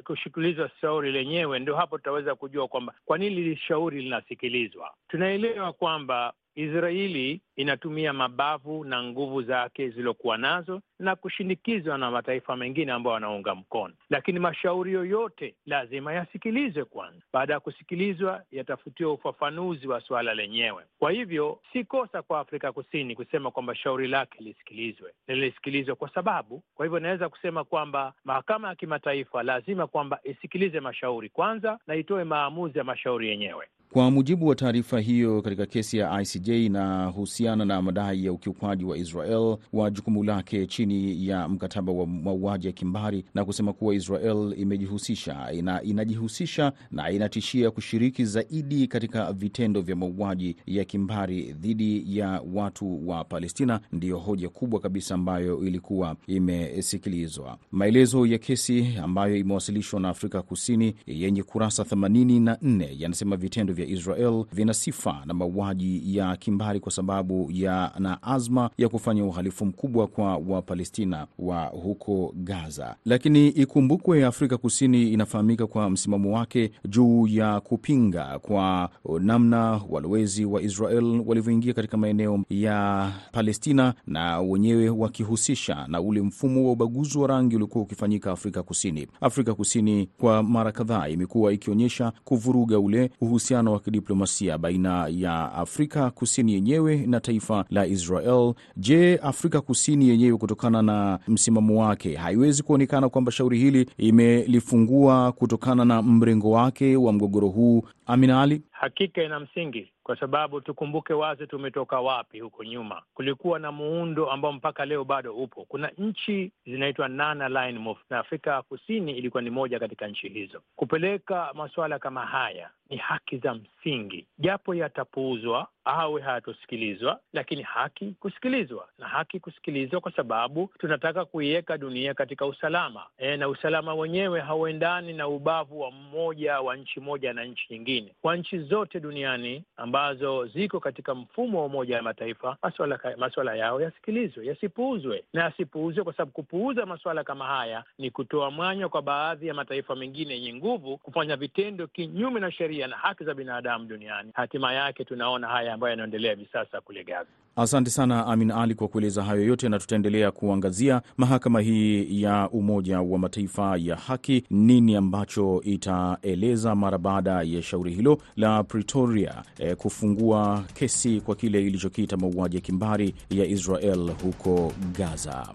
kusikilizwa 0.05 0.71
shauri 0.81 1.13
lenyewe, 1.13 1.59
ndio 1.59 1.77
hapo 1.77 1.99
tutaweza 1.99 2.35
kujua 2.35 2.69
kwamba 2.69 2.95
kwa 3.11 3.19
nini 3.19 3.35
hili 3.35 3.57
shauri 3.57 4.03
linasikilizwa. 4.03 4.95
Tunaelewa 5.09 5.73
kwamba 5.73 6.33
Israeli 6.55 7.41
inatumia 7.57 8.13
mabavu 8.13 8.85
na 8.85 9.03
nguvu 9.03 9.43
zake 9.43 9.89
zilizokuwa 9.89 10.39
nazo 10.39 10.81
na 10.99 11.17
kushinikizwa 11.17 11.99
na 11.99 12.11
mataifa 12.11 12.57
mengine 12.57 12.93
ambayo 12.93 13.15
wanaunga 13.15 13.55
mkono, 13.55 13.95
lakini 14.11 14.39
mashauri 14.39 14.93
yoyote 14.93 15.55
lazima 15.67 16.13
yasikilizwe 16.13 16.85
kwanza. 16.85 17.21
Baada 17.33 17.55
ya 17.55 17.61
kusikilizwa, 17.61 18.43
yatafutiwa 18.51 19.13
ufafanuzi 19.13 19.89
wa 19.89 20.01
suala 20.01 20.35
lenyewe. 20.35 20.85
Kwa 20.99 21.11
hivyo 21.11 21.61
si 21.73 21.85
kosa 21.85 22.23
kwa 22.23 22.41
Afrika 22.41 22.73
Kusini 22.73 23.15
kusema 23.17 23.51
kwamba 23.51 23.75
shauri 23.75 24.09
lake 24.09 24.45
lisikilizwe, 24.45 25.13
lilisikilizwe 25.29 25.95
kwa 25.95 26.11
sababu. 26.15 26.63
Kwa 26.75 26.87
hivyo 26.87 26.99
inaweza 26.99 27.29
kusema 27.29 27.65
kwamba 27.65 28.13
mahakama 28.25 28.69
ya 28.69 28.75
kimataifa 28.75 29.43
lazima 29.43 29.87
kwamba 29.87 30.21
isikilize 30.25 30.81
mashauri 30.81 31.29
kwanza 31.29 31.79
na 31.87 31.95
itoe 31.95 32.25
maamuzi 32.25 32.79
ya 32.79 32.85
mashauri 32.85 33.29
yenyewe. 33.29 33.67
Kwa 33.93 34.11
mujibu 34.11 34.47
wa 34.47 34.55
taarifa 34.55 35.01
hiyo 35.01 35.43
katika 35.43 35.67
kesi 35.67 35.97
ya 35.99 36.23
ICJ 36.23 36.49
inahusiana 36.49 37.65
na 37.65 37.83
madai 37.83 38.25
ya 38.25 38.33
ukiukwaji 38.33 38.85
wa 38.85 38.99
Israel 38.99 39.57
wa 39.73 39.91
jukumu 39.91 40.25
lake 40.25 40.67
chini 40.67 41.27
ya 41.29 41.49
mkataba 41.49 41.93
wa 41.93 42.07
mauaji 42.07 42.67
ya 42.67 42.73
kimbari 42.73 43.25
na 43.35 43.45
kusema 43.45 43.73
kuwa 43.73 43.95
Israel 43.95 44.55
imejihusisha 44.57 45.53
ina, 45.53 45.83
inajihusisha 45.83 46.73
na 46.91 47.11
inatishia 47.11 47.71
kushiriki 47.71 48.25
zaidi 48.25 48.87
katika 48.87 49.33
vitendo 49.33 49.81
vya 49.81 49.97
mauaji 49.97 50.57
ya 50.67 50.85
kimbari 50.85 51.53
dhidi 51.53 52.19
ya 52.19 52.43
watu 52.53 53.09
wa 53.09 53.25
Palestina. 53.25 53.81
Ndiyo 53.93 54.19
hoja 54.19 54.49
kubwa 54.49 54.81
kabisa 54.81 55.15
ambayo 55.15 55.65
ilikuwa 55.65 56.17
imesikilizwa. 56.27 57.59
Maelezo 57.73 58.27
ya 58.27 58.39
kesi 58.39 58.95
ambayo 59.03 59.37
imewasilishwa 59.37 60.01
na 60.01 60.09
Afrika 60.09 60.43
Kusini 60.43 60.95
yenye 61.07 61.43
kurasa 61.43 61.83
84 61.83 62.89
yanasema 63.03 63.37
vitendo 63.37 63.73
vya 63.81 63.87
Israel 63.97 64.45
vina 64.53 64.75
sifa 64.75 65.23
na 65.27 65.35
mauaji 65.35 66.17
ya 66.17 66.37
kimbari 66.37 66.81
kwa 66.81 66.93
sababu 66.93 67.51
yana 67.53 68.23
azma 68.23 68.71
ya 68.79 68.89
kufanya 68.89 69.25
uhalifu 69.25 69.67
mkubwa 69.67 70.07
kwa 70.07 70.37
Wapalestina 70.37 71.27
wa 71.39 71.65
huko 71.65 72.33
Gaza. 72.37 72.97
Lakini 73.05 73.49
ikumbukwe, 73.49 74.25
Afrika 74.25 74.57
Kusini 74.57 75.13
inafahamika 75.13 75.67
kwa 75.67 75.91
msimamo 75.91 76.37
wake 76.37 76.71
juu 76.89 77.27
ya 77.27 77.61
kupinga 77.61 78.39
kwa 78.39 78.91
namna 79.21 79.81
walowezi 79.89 80.45
wa 80.45 80.63
Israel 80.63 81.23
walivyoingia 81.27 81.73
katika 81.75 81.97
maeneo 81.97 82.45
ya 82.51 83.11
Palestina 83.33 83.95
na 84.07 84.41
wenyewe 84.41 84.89
wakihusisha 84.91 85.87
na 85.89 86.01
ule 86.01 86.21
mfumo 86.23 86.67
wa 86.67 86.73
ubaguzi 86.73 87.19
wa 87.19 87.29
rangi 87.29 87.57
uliokuwa 87.57 87.85
ukifanyika 87.85 88.33
Afrika 88.33 88.63
Kusini. 88.63 89.07
Afrika 89.21 89.55
Kusini 89.55 90.09
kwa 90.19 90.43
mara 90.43 90.73
kadhaa 90.73 91.09
imekuwa 91.09 91.53
ikionyesha 91.53 92.13
kuvuruga 92.25 92.79
ule 92.79 93.11
uhusiano 93.21 93.70
wa 93.71 93.81
kidiplomasia 93.81 94.59
baina 94.59 95.09
ya 95.11 95.53
Afrika 95.53 96.11
Kusini 96.11 96.53
yenyewe 96.53 96.97
na 97.07 97.21
taifa 97.21 97.65
la 97.71 97.87
Israel. 97.87 98.55
Je, 98.77 99.17
Afrika 99.23 99.61
Kusini 99.61 100.09
yenyewe 100.09 100.37
kutokana 100.39 100.83
na 100.83 101.19
msimamo 101.29 101.83
wake 101.83 102.17
haiwezi 102.17 102.63
kuonekana 102.63 103.09
kwamba 103.09 103.33
shauri 103.33 103.59
hili 103.59 103.87
imelifungua 103.99 105.33
kutokana 105.33 105.85
na 105.85 106.03
mrengo 106.03 106.51
wake 106.51 106.97
wa 106.97 107.13
mgogoro 107.13 107.49
huu? 107.49 107.83
Amina 108.13 108.41
Ali. 108.43 108.63
Hakika 108.71 109.23
ina 109.23 109.41
msingi 109.41 109.93
kwa 110.03 110.17
sababu 110.17 110.61
tukumbuke 110.61 111.13
wazi 111.15 111.47
tumetoka 111.47 112.01
wapi. 112.01 112.41
Huko 112.41 112.65
nyuma 112.65 113.03
kulikuwa 113.15 113.59
na 113.59 113.73
muundo 113.73 114.31
ambao 114.31 114.53
mpaka 114.53 114.85
leo 114.85 115.05
bado 115.05 115.35
upo. 115.35 115.65
Kuna 115.69 115.91
nchi 115.99 116.53
zinaitwa 116.67 117.09
non-aligned 117.09 117.79
movement, 117.81 118.11
na 118.11 118.19
Afrika 118.19 118.63
Kusini 118.63 119.13
ilikuwa 119.19 119.43
ni 119.43 119.51
moja 119.51 119.79
katika 119.79 120.07
nchi 120.09 120.29
hizo. 120.29 120.63
Kupeleka 120.77 121.51
masuala 121.55 121.99
kama 121.99 122.27
haya 122.27 122.71
ni 122.91 122.97
haki 122.97 123.39
za 123.39 123.55
msingi, 123.55 124.27
japo 124.39 124.75
yatapuuzwa 124.75 125.69
au 125.85 126.15
hayatosikilizwa, 126.15 127.21
lakini 127.33 127.63
haki 127.63 128.15
kusikilizwa, 128.21 128.89
na 128.99 129.09
haki 129.09 129.41
kusikilizwa 129.41 130.01
kwa 130.01 130.13
sababu 130.13 130.71
tunataka 130.79 131.25
kuiweka 131.25 131.79
dunia 131.79 132.15
katika 132.15 132.47
usalama 132.47 133.07
e, 133.19 133.37
na 133.37 133.49
usalama 133.49 133.95
wenyewe 133.95 134.41
hauendani 134.41 135.13
na 135.13 135.29
ubavu 135.29 135.81
wa 135.81 135.91
mmoja 135.91 136.61
wa 136.61 136.77
nchi 136.77 137.01
moja 137.01 137.33
na 137.33 137.45
nchi 137.45 137.67
nyingine. 137.73 138.00
Kwa 138.23 138.37
nchi 138.37 138.59
zote 138.59 139.01
duniani 139.01 139.65
ambazo 139.77 140.47
ziko 140.47 140.81
katika 140.81 141.15
mfumo 141.15 141.59
wa 141.61 141.67
Umoja 141.67 141.97
wa 141.97 142.03
Mataifa, 142.03 142.57
maswala, 142.63 142.99
maswala 143.17 143.55
yao 143.55 143.81
yasikilizwe, 143.81 144.47
yasipuuzwe 144.47 145.25
na 145.33 145.43
yasipuuzwe, 145.43 146.05
kwa 146.05 146.13
sababu 146.13 146.33
kupuuza 146.33 146.87
maswala 146.87 147.25
kama 147.25 147.45
haya 147.47 147.85
ni 147.99 148.11
kutoa 148.11 148.51
mwanya 148.51 148.89
kwa 148.89 149.03
baadhi 149.03 149.47
ya 149.47 149.55
mataifa 149.55 149.97
mengine 149.97 150.35
yenye 150.35 150.55
nguvu 150.55 150.97
kufanya 150.99 151.37
vitendo 151.37 151.87
kinyume 151.87 152.41
na 152.41 152.53
sheria 152.53 152.87
na 152.87 152.97
haki 152.97 153.25
za 153.25 153.35
binadamu 153.35 153.85
duniani. 153.85 154.31
Hatima 154.35 154.73
yake 154.73 155.05
tunaona 155.05 155.49
haya 155.49 155.75
ambayo 155.75 155.91
yanaendelea 155.91 156.31
hivi 156.35 156.49
sasa 156.53 156.81
kule 156.81 157.05
Gaza. 157.05 157.31
Asante 157.57 157.91
sana 157.91 158.27
Amin 158.27 158.51
Ali 158.51 158.75
kwa 158.75 158.89
kueleza 158.89 159.23
hayo 159.25 159.45
yote, 159.45 159.69
na 159.69 159.79
tutaendelea 159.79 160.31
kuangazia 160.31 161.03
mahakama 161.17 161.61
hii 161.61 162.23
ya 162.23 162.49
Umoja 162.53 163.01
wa 163.01 163.19
Mataifa 163.19 163.77
ya 163.77 163.97
haki, 163.97 164.45
nini 164.51 164.97
ambacho 164.97 165.61
itaeleza 165.65 166.75
mara 166.75 166.99
baada 166.99 167.43
ya 167.43 167.63
shauri 167.63 167.95
hilo 167.95 168.19
la 168.37 168.63
Pretoria 168.65 169.35
eh, 169.59 169.77
kufungua 169.77 170.65
kesi 170.75 171.21
kwa 171.21 171.35
kile 171.37 171.63
ilichokiita 171.67 172.17
mauaji 172.17 172.57
ya 172.57 172.63
kimbari 172.63 173.15
ya 173.31 173.45
Israel 173.47 174.11
huko 174.23 174.73
Gaza. 174.99 175.49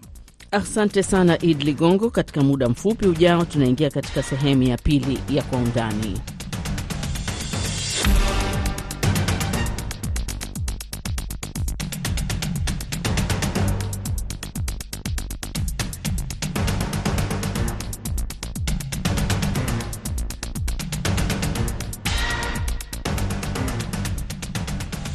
Asante 0.50 1.02
sana 1.02 1.42
Id 1.42 1.62
Ligongo. 1.62 2.10
Katika 2.10 2.40
muda 2.42 2.68
mfupi 2.68 3.06
ujao, 3.06 3.44
tunaingia 3.44 3.90
katika 3.90 4.22
sehemu 4.22 4.62
ya 4.62 4.76
pili 4.76 5.18
ya 5.30 5.42
Kwa 5.42 5.58
Undani. 5.58 6.20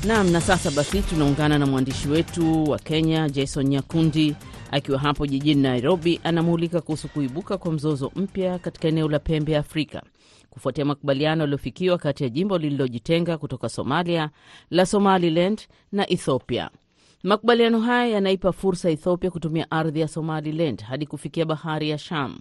Naam, 0.08 0.30
na 0.32 0.42
sasa 0.42 0.72
basi 0.72 1.02
tunaungana 1.02 1.60
na 1.60 1.66
mwandishi 1.66 2.08
wetu 2.10 2.64
wa 2.64 2.80
Kenya 2.80 3.30
Jason 3.30 3.68
Nyakundi 3.68 4.36
akiwa 4.72 5.00
hapo 5.00 5.28
jijini 5.28 5.62
Nairobi, 5.62 6.20
anamulika 6.24 6.82
kuhusu 6.82 7.08
kuibuka 7.08 7.58
kwa 7.58 7.72
mzozo 7.72 8.12
mpya 8.16 8.60
katika 8.60 8.88
eneo 8.88 9.10
la 9.10 9.20
pembe 9.20 9.52
ya 9.52 9.60
Afrika. 9.60 10.04
Kufuatia 10.50 10.86
makubaliano 10.86 11.42
yaliyofikiwa 11.42 11.98
kati 11.98 12.24
ya 12.24 12.30
jimbo 12.30 12.58
lililojitenga 12.58 13.38
kutoka 13.38 13.70
Somalia 13.70 14.30
la 14.70 14.86
Somaliland 14.86 15.62
na 15.92 16.10
Ethiopia. 16.10 16.70
Makubaliano 17.24 17.80
haya 17.80 18.08
yanaipa 18.14 18.52
fursa 18.52 18.90
Ethiopia 18.90 19.32
kutumia 19.32 19.72
ardhi 19.72 20.00
ya 20.00 20.08
Somaliland 20.08 20.84
hadi 20.84 21.06
kufikia 21.06 21.46
bahari 21.46 21.90
ya 21.90 21.98
Sham, 21.98 22.40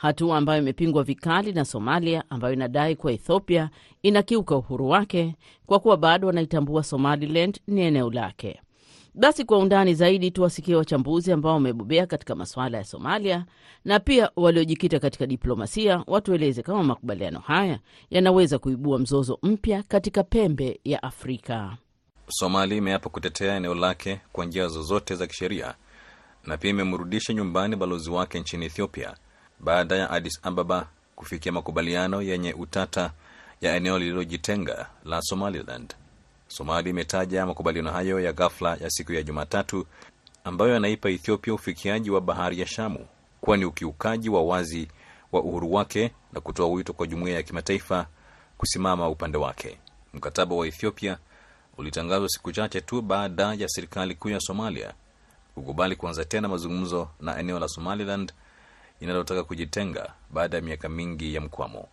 hatua 0.00 0.36
ambayo 0.38 0.62
imepingwa 0.62 1.02
vikali 1.04 1.52
na 1.52 1.64
Somalia 1.64 2.24
ambayo 2.30 2.54
inadai 2.54 2.96
kuwa 2.96 3.12
Ethiopia 3.12 3.70
inakiuka 4.02 4.56
uhuru 4.56 4.88
wake 4.88 5.34
kwa 5.66 5.78
kuwa 5.80 5.96
bado 5.96 6.26
wanaitambua 6.26 6.82
Somaliland 6.82 7.60
ni 7.66 7.80
eneo 7.80 8.10
lake. 8.10 8.60
Basi 9.14 9.44
kwa 9.44 9.58
undani 9.58 9.94
zaidi 9.94 10.30
tuwasikie 10.30 10.74
wachambuzi 10.74 11.32
ambao 11.32 11.52
wamebobea 11.54 12.06
katika 12.06 12.34
masuala 12.34 12.78
ya 12.78 12.84
Somalia 12.84 13.44
na 13.84 14.00
pia 14.00 14.30
waliojikita 14.36 15.00
katika 15.00 15.26
diplomasia, 15.26 16.04
watueleze 16.06 16.62
kama 16.62 16.82
makubaliano 16.82 17.38
haya 17.40 17.78
yanaweza 18.10 18.58
kuibua 18.58 18.98
mzozo 18.98 19.38
mpya 19.42 19.82
katika 19.82 20.22
pembe 20.22 20.80
ya 20.84 21.02
Afrika. 21.02 21.76
Somalia 22.28 22.78
imeapa 22.78 23.10
kutetea 23.10 23.56
eneo 23.56 23.74
lake 23.74 24.20
kwa 24.32 24.44
njia 24.44 24.68
zozote 24.68 25.14
za 25.14 25.26
kisheria 25.26 25.74
na 26.46 26.56
pia 26.56 26.70
imemrudisha 26.70 27.32
nyumbani 27.32 27.76
balozi 27.76 28.10
wake 28.10 28.40
nchini 28.40 28.64
Ethiopia 28.66 29.14
baada 29.60 29.96
ya 29.96 30.10
Addis 30.10 30.40
Ababa 30.42 30.86
kufikia 31.16 31.52
makubaliano 31.52 32.22
yenye 32.22 32.52
utata 32.54 33.12
ya 33.60 33.76
eneo 33.76 33.98
lililojitenga 33.98 34.86
la 35.04 35.22
Somaliland. 35.22 35.94
Somalia 36.48 36.90
imetaja 36.90 37.46
makubaliano 37.46 37.90
hayo 37.90 38.20
ya 38.20 38.32
ghafla 38.32 38.76
ya 38.76 38.90
siku 38.90 39.12
ya 39.12 39.22
Jumatatu 39.22 39.86
ambayo 40.44 40.72
yanaipa 40.74 41.10
Ethiopia 41.10 41.54
ufikiaji 41.54 42.10
wa 42.10 42.20
bahari 42.20 42.60
ya 42.60 42.66
Shamu 42.66 43.06
kuwa 43.40 43.56
ni 43.56 43.64
ukiukaji 43.64 44.28
wa 44.28 44.42
wazi 44.42 44.88
wa 45.32 45.42
uhuru 45.42 45.72
wake 45.74 46.10
na 46.32 46.40
kutoa 46.40 46.68
wito 46.68 46.92
kwa 46.92 47.06
jumuiya 47.06 47.36
ya 47.36 47.42
kimataifa 47.42 48.06
kusimama 48.58 49.08
upande 49.08 49.38
wake. 49.38 49.78
Mkataba 50.14 50.54
wa 50.56 50.66
Ethiopia 50.66 51.18
ulitangazwa 51.78 52.28
siku 52.28 52.52
chache 52.52 52.80
tu 52.80 53.02
baada 53.02 53.54
ya 53.54 53.68
serikali 53.68 54.14
kuu 54.14 54.28
ya 54.28 54.40
Somalia 54.40 54.92
kukubali 55.54 55.96
kuanza 55.96 56.24
tena 56.24 56.48
mazungumzo 56.48 57.08
na 57.20 57.38
eneo 57.38 57.58
la 57.58 57.68
Somaliland 57.68 58.32
inalotaka 59.00 59.44
kujitenga 59.44 60.14
baada 60.30 60.56
ya 60.56 60.62
miaka 60.62 60.88
mingi 60.88 61.34
ya 61.34 61.40
mkwamo. 61.40 61.88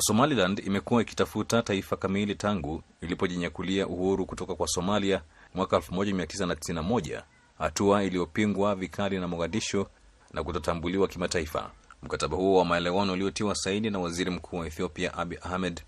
Somaliland 0.00 0.58
imekuwa 0.66 1.02
ikitafuta 1.02 1.62
taifa 1.62 1.96
kamili 1.96 2.34
tangu 2.34 2.82
ilipojinyakulia 3.00 3.86
uhuru 3.86 4.26
kutoka 4.26 4.54
kwa 4.54 4.66
Somalia 4.68 5.22
mwaka 5.54 5.76
1991, 5.76 7.22
hatua 7.58 8.04
iliyopingwa 8.04 8.74
vikali 8.74 9.18
na 9.18 9.28
Mogadishu 9.28 9.86
na 10.32 10.42
kutotambuliwa 10.44 11.08
kimataifa. 11.08 11.70
Mkataba 12.02 12.36
huo 12.36 12.58
wa 12.58 12.64
maelewano 12.64 13.12
uliotiwa 13.12 13.54
saini 13.54 13.90
na 13.90 13.98
waziri 13.98 14.30
mkuu 14.30 14.56
wa 14.56 14.66
Ethiopia 14.66 15.14
Abi 15.14 15.38
Ahmed 15.42 15.82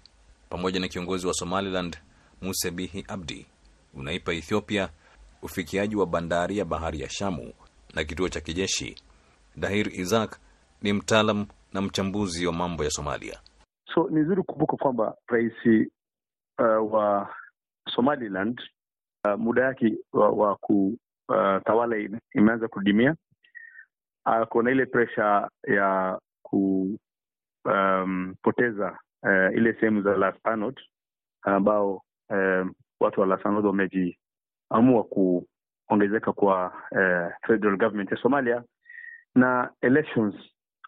pamoja 0.48 0.80
na 0.80 0.88
kiongozi 0.88 1.26
wa 1.26 1.34
Somaliland 1.34 1.98
Muse 2.42 2.70
Bihi 2.70 3.04
Abdi 3.08 3.46
unaipa 3.94 4.32
Ethiopia 4.34 4.88
ufikiaji 5.42 5.96
wa 5.96 6.06
bandari 6.06 6.58
ya 6.58 6.64
bahari 6.64 7.00
ya 7.00 7.10
Shamu 7.10 7.52
na 7.94 8.04
kituo 8.04 8.28
cha 8.28 8.40
kijeshi. 8.40 8.94
Dahir 9.56 10.00
Isaac 10.00 10.36
ni 10.82 10.92
mtaalam 10.92 11.46
na 11.72 11.80
mchambuzi 11.82 12.46
wa 12.46 12.52
mambo 12.52 12.84
ya 12.84 12.90
Somalia. 12.90 13.38
So 13.94 14.08
ni 14.10 14.20
vizuri 14.20 14.42
kukumbuka 14.42 14.76
kwamba 14.76 15.14
rais 15.26 15.52
uh, 16.58 16.92
wa 16.94 17.34
Somaliland 17.94 18.60
uh, 19.24 19.34
muda 19.40 19.64
yake 19.64 19.94
wa, 20.12 20.28
wa 20.30 20.56
kutawala 20.56 21.96
uh, 21.96 22.04
imeanza 22.34 22.68
kudimia. 22.68 23.14
Ako 24.24 24.62
na 24.62 24.70
ile 24.70 24.86
presha 24.86 25.48
ya 25.68 26.18
kupoteza 26.42 27.78
um, 29.22 29.30
uh, 29.50 29.56
ile 29.56 29.72
sehemu 29.80 30.02
za 30.02 30.16
Las 30.16 30.34
Anod 30.44 30.80
ambao 31.42 32.02
um, 32.30 32.72
watu 33.00 33.20
wa 33.20 33.26
Lasanod 33.26 33.66
wamejiamua 33.66 35.04
kuongezeka 35.04 36.32
kwa 36.32 36.66
uh, 36.92 37.46
federal 37.46 37.76
government 37.76 38.10
ya 38.10 38.16
Somalia 38.22 38.62
na 39.34 39.70
elections 39.80 40.34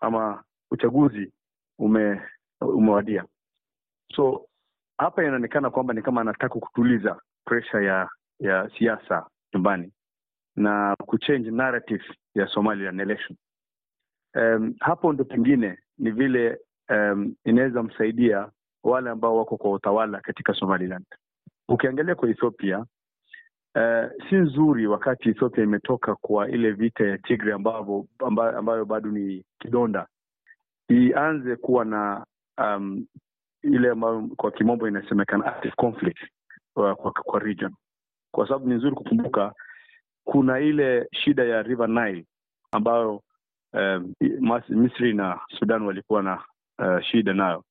ama 0.03 0.45
uchaguzi 0.71 1.33
ume 1.79 2.23
umewadia. 2.61 3.25
So 4.17 4.47
hapa 4.99 5.25
inaonekana 5.25 5.71
kwamba 5.71 5.95
ni 5.95 6.03
kama 6.03 6.21
anataka 6.21 6.59
kutuliza 6.61 7.21
presha 7.45 7.81
ya 7.81 8.09
ya 8.41 8.71
siasa 8.79 9.27
nyumbani 9.55 9.93
na 10.57 10.97
kuchange 11.07 11.51
narrative 11.51 12.05
ya 12.35 12.47
Somaliland 12.47 13.01
election. 13.01 13.37
Um, 14.35 14.75
hapo 14.81 15.13
ndo 15.13 15.25
pengine 15.25 15.79
ni 15.99 16.11
vile 16.11 16.59
um, 16.91 17.35
inaweza 17.45 17.83
msaidia 17.83 18.51
wale 18.85 19.11
ambao 19.11 19.37
wako 19.37 19.57
kwa 19.57 19.71
utawala 19.73 20.21
katika 20.21 20.55
Somaliland. 20.55 21.05
Ukiangalia 21.69 22.15
kwa 22.15 22.31
Ethiopia 22.31 22.85
uh, 23.75 24.11
si 24.29 24.35
nzuri 24.37 24.87
wakati 24.87 25.29
Ethiopia 25.29 25.65
imetoka 25.65 26.15
kwa 26.15 26.49
ile 26.51 26.71
vita 26.73 27.05
ya 27.07 27.19
Tigray 27.19 27.53
ambayo, 27.55 28.07
ambayo, 28.57 28.85
bado 28.85 29.11
ni 29.11 29.45
kidonda, 29.59 30.07
ianze 30.89 31.57
kuwa 31.57 31.85
na 31.85 32.27
um, 32.59 33.07
ile 33.63 33.91
ambayo 33.91 34.29
kwa 34.37 34.51
kimombo 34.51 34.89
inasemekana 34.89 35.45
active 35.47 35.75
conflict 35.77 36.19
kwa, 36.75 36.95
kwa, 36.95 37.13
kwa 37.13 37.41
region, 37.41 37.75
kwa 38.31 38.47
sababu 38.49 38.69
ni 38.69 38.75
nzuri 38.75 38.95
kukumbuka 38.97 39.53
kuna 40.25 40.61
ile 40.61 41.09
shida 41.13 41.45
ya 41.45 41.63
River 41.63 41.89
Nile 41.89 42.27
ambayo 42.73 43.23
um, 43.73 44.15
Misri 44.69 45.13
na 45.15 45.41
Sudan 45.59 45.83
walikuwa 45.83 46.23
na 46.23 46.45
uh, 46.79 47.01
shida 47.01 47.33
nayo. 47.33 47.65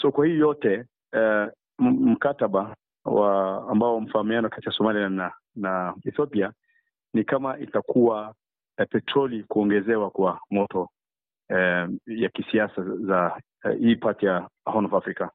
So 0.00 0.12
kwa 0.12 0.26
hii 0.26 0.38
yote 0.38 0.84
uh, 1.12 1.52
mkataba 1.78 2.76
wa 3.04 3.66
ambao 3.70 4.00
mfahamiano 4.00 4.48
kati 4.48 4.66
ya 4.68 4.72
Somalia 4.74 5.08
na, 5.08 5.32
na 5.56 5.94
Ethiopia 6.04 6.52
ni 7.14 7.24
kama 7.24 7.58
itakuwa 7.58 8.34
eh, 8.78 8.86
petroli 8.90 9.44
kuongezewa 9.44 10.10
kwa 10.10 10.40
moto 10.50 10.88
eh, 11.48 11.88
ya 12.06 12.28
kisiasa 12.28 12.82
za 12.82 13.40
uh, 13.64 13.70
hii 13.78 13.98
ya 14.20 14.48
Horn 14.64 14.84
of 14.86 14.94
Africa. 14.94 15.28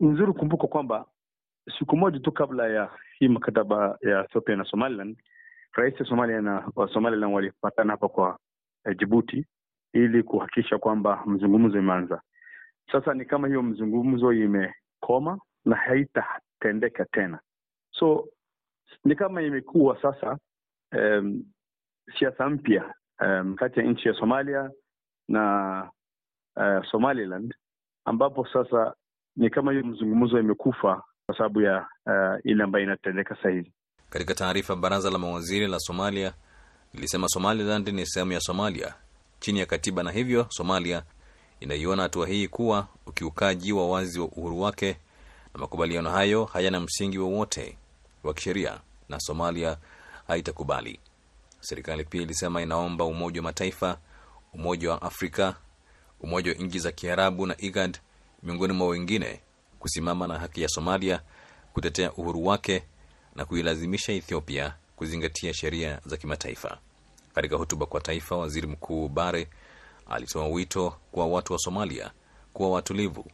Nzuri 0.00 0.32
kumbuka 0.32 0.66
kwamba 0.66 1.04
siku 1.78 1.96
moja 1.96 2.20
tu 2.20 2.32
kabla 2.32 2.68
ya 2.68 2.90
hii 3.18 3.28
mkataba 3.28 3.98
ya 4.00 4.24
Ethiopia 4.24 4.56
na 4.56 4.64
Somaliland, 4.64 5.16
rais 5.72 6.00
wa 6.00 6.06
Somalia 6.06 6.40
na 6.40 6.68
wa 6.76 6.88
Somaliland 6.92 7.34
walipatana 7.34 7.92
hapa 7.92 8.08
kwa 8.08 8.38
eh, 8.86 8.96
Jibuti 8.98 9.46
ili 9.92 10.22
kuhakikisha 10.22 10.78
kwamba 10.78 11.22
mzungumzo 11.26 11.78
imeanza. 11.78 12.22
Sasa 12.92 13.14
ni 13.14 13.24
kama 13.24 13.48
hiyo 13.48 13.62
mzungumzo 13.62 14.32
imekoma 14.32 15.38
na 15.64 15.76
haitatendeka 16.62 17.04
tena, 17.04 17.40
so 17.98 18.28
ni 19.04 19.14
kama 19.16 19.42
imekuwa 19.42 20.02
sasa 20.02 20.38
um, 20.96 21.44
siasa 22.18 22.48
mpya 22.50 22.94
um, 23.20 23.54
kati 23.56 23.80
ya 23.80 23.86
nchi 23.86 24.08
ya 24.08 24.14
Somalia 24.14 24.70
na 25.28 25.90
uh, 26.56 26.84
Somaliland, 26.90 27.54
ambapo 28.04 28.46
sasa 28.52 28.94
ni 29.36 29.50
kama 29.50 29.72
hiyo 29.72 29.84
mzungumzo 29.84 30.40
imekufa 30.40 31.02
kwa 31.26 31.36
sababu 31.36 31.60
ya 31.60 31.86
uh, 32.06 32.40
ile 32.50 32.62
ambayo 32.64 32.84
inatendeka 32.84 33.36
sasa. 33.36 33.64
Katika 34.10 34.34
taarifa, 34.34 34.76
baraza 34.76 35.10
la 35.10 35.18
mawaziri 35.18 35.66
la 35.66 35.78
Somalia 35.78 36.32
lilisema 36.94 37.28
Somaliland 37.28 37.88
ni 37.88 38.06
sehemu 38.06 38.32
ya 38.32 38.40
Somalia 38.40 38.94
chini 39.40 39.58
ya 39.58 39.66
katiba, 39.66 40.02
na 40.02 40.10
hivyo 40.10 40.46
Somalia 40.48 41.02
inaiona 41.60 42.02
hatua 42.02 42.26
hii 42.28 42.48
kuwa 42.48 42.88
ukiukaji 43.06 43.72
wa 43.72 43.90
wazi 43.90 44.20
wa 44.20 44.26
uhuru 44.26 44.60
wake, 44.60 44.96
na 45.54 45.60
makubaliano 45.60 46.10
hayo 46.10 46.44
hayana 46.44 46.80
msingi 46.80 47.18
wowote 47.18 47.76
wa, 48.22 48.34
kisheria 48.34 48.80
na 49.08 49.20
Somalia 49.20 49.76
haitakubali. 50.26 51.00
Serikali 51.60 52.04
pia 52.04 52.22
ilisema 52.22 52.62
inaomba 52.62 53.04
Umoja 53.04 53.40
wa 53.40 53.44
Mataifa, 53.44 53.98
Umoja 54.52 54.90
wa 54.90 55.02
Afrika, 55.02 55.56
Umoja 56.20 56.50
wa 56.52 56.56
Nchi 56.58 56.78
za 56.78 56.92
Kiarabu 56.92 57.46
na 57.46 57.54
IGAD 57.60 57.98
miongoni 58.42 58.72
mwa 58.72 58.88
wengine 58.88 59.40
kusimama 59.78 60.26
na 60.26 60.38
haki 60.38 60.62
ya 60.62 60.68
Somalia 60.68 61.20
kutetea 61.72 62.12
uhuru 62.12 62.46
wake 62.46 62.82
na 63.36 63.44
kuilazimisha 63.44 64.12
Ethiopia 64.12 64.74
kuzingatia 64.96 65.54
sheria 65.54 66.00
za 66.06 66.16
kimataifa. 66.16 66.78
Katika 67.34 67.56
hotuba 67.56 67.86
kwa 67.86 68.00
taifa, 68.00 68.36
waziri 68.36 68.66
mkuu 68.66 69.08
Bare 69.08 69.48
alitoa 70.10 70.46
wito 70.48 70.94
kwa 71.12 71.26
watu 71.26 71.52
wa 71.52 71.58
Somalia 71.58 72.10
kuwa 72.52 72.70
watulivu. 72.70 73.24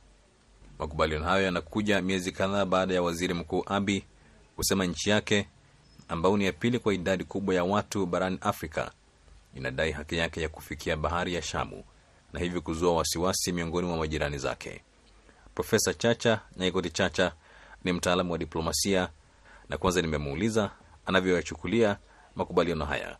Makubaliano 0.79 1.25
hayo 1.25 1.45
yanakuja 1.45 2.03
miezi 2.03 2.33
kadhaa 2.33 2.65
baada 2.65 2.95
ya 2.95 3.03
waziri 3.03 3.35
mkuu 3.35 3.63
Abi 3.67 4.05
kusema 4.57 4.85
nchi 4.85 5.11
yake 5.11 5.49
ambayo 6.09 6.37
ni 6.37 6.45
ya 6.45 6.53
pili 6.53 6.79
kwa 6.79 6.95
idadi 6.95 7.25
kubwa 7.25 7.55
ya 7.55 7.65
watu 7.65 8.07
barani 8.07 8.39
Afrika 8.41 8.91
inadai 9.55 9.93
haki 9.93 10.17
yake 10.17 10.43
ya 10.43 10.49
kufikia 10.49 10.97
bahari 10.97 11.35
ya 11.35 11.43
Shamu 11.43 11.85
na 12.33 12.41
hivyo 12.41 12.61
kuzua 12.61 12.97
wasiwasi 12.97 13.53
miongoni 13.53 13.89
mwa 13.89 13.97
majirani 13.97 14.39
zake. 14.39 14.81
Profesa 15.55 15.95
Chacha 15.95 16.41
Nyaikoti 16.57 16.91
Chacha 16.91 17.33
ni 17.85 17.93
mtaalamu 17.93 18.33
wa 18.33 18.39
diplomasia, 18.39 19.09
na 19.69 19.79
kwanza 19.79 20.03
nimemuuliza 20.03 20.71
anavyoyachukulia 21.07 21.97
makubaliano 22.37 22.85
haya. 22.85 23.17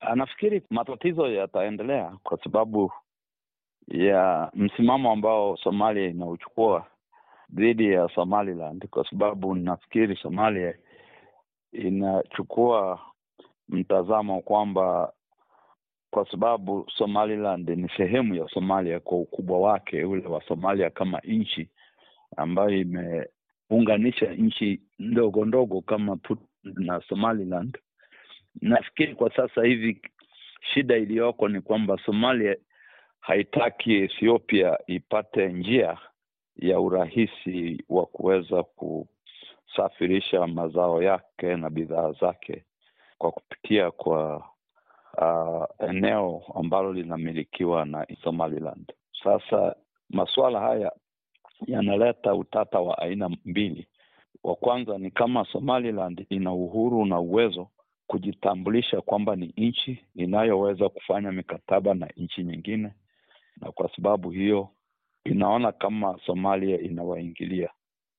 Anafikiri 0.00 0.62
matatizo 0.70 1.28
yataendelea 1.28 2.16
kwa 2.22 2.38
sababu 2.44 2.92
ya 3.88 4.50
msimamo 4.54 5.12
ambao 5.12 5.56
Somalia 5.56 6.08
inauchukua 6.08 6.86
dhidi 7.50 7.92
ya 7.92 8.08
Somaliland, 8.14 8.86
kwa 8.88 9.10
sababu 9.10 9.54
nafikiri 9.54 10.16
Somalia 10.16 10.74
inachukua 11.72 13.00
mtazamo 13.68 14.40
kwamba 14.40 15.12
kwa 16.10 16.30
sababu 16.30 16.86
Somaliland 16.98 17.68
ni 17.68 17.88
sehemu 17.96 18.34
ya 18.34 18.48
Somalia 18.48 19.00
kwa 19.00 19.18
ukubwa 19.18 19.58
wake 19.60 20.04
ule 20.04 20.26
wa 20.28 20.42
Somalia 20.48 20.90
kama 20.90 21.18
nchi 21.24 21.68
ambayo 22.36 22.70
imeunganisha 22.70 24.32
nchi 24.34 24.80
ndogo 24.98 25.44
ndogo 25.44 25.80
kama 25.80 26.18
na 26.64 27.00
Somaliland. 27.08 27.78
Nafikiri 28.60 29.14
kwa 29.14 29.34
sasa 29.36 29.64
hivi 29.64 30.02
shida 30.74 30.96
iliyoko 30.96 31.48
ni 31.48 31.60
kwamba 31.60 31.98
Somalia 32.06 32.56
haitaki 33.26 33.94
Ethiopia 33.94 34.78
ipate 34.86 35.48
njia 35.48 35.98
ya 36.56 36.80
urahisi 36.80 37.84
wa 37.88 38.06
kuweza 38.06 38.62
kusafirisha 38.62 40.46
mazao 40.46 41.02
yake 41.02 41.56
na 41.56 41.70
bidhaa 41.70 42.12
zake 42.12 42.64
kwa 43.18 43.32
kupitia 43.32 43.90
kwa 43.90 44.36
uh, 45.18 45.88
eneo 45.88 46.42
ambalo 46.54 46.92
linamilikiwa 46.92 47.84
na 47.84 48.06
Somaliland. 48.24 48.92
Sasa 49.24 49.76
masuala 50.10 50.60
haya 50.60 50.92
yanaleta 51.66 52.34
utata 52.34 52.80
wa 52.80 52.98
aina 52.98 53.28
mbili. 53.44 53.86
Wa 54.44 54.54
kwanza 54.54 54.98
ni 54.98 55.10
kama 55.10 55.44
Somaliland 55.52 56.26
ina 56.30 56.52
uhuru 56.52 57.06
na 57.06 57.20
uwezo 57.20 57.68
kujitambulisha 58.06 59.00
kwamba 59.00 59.36
ni 59.36 59.54
nchi 59.56 59.98
inayoweza 60.14 60.88
kufanya 60.88 61.32
mikataba 61.32 61.94
na 61.94 62.08
nchi 62.16 62.44
nyingine, 62.44 62.92
na 63.60 63.72
kwa 63.72 63.90
sababu 63.96 64.30
hiyo 64.30 64.68
inaona 65.24 65.72
kama 65.72 66.18
Somalia 66.26 66.80
inawaingilia, 66.80 67.70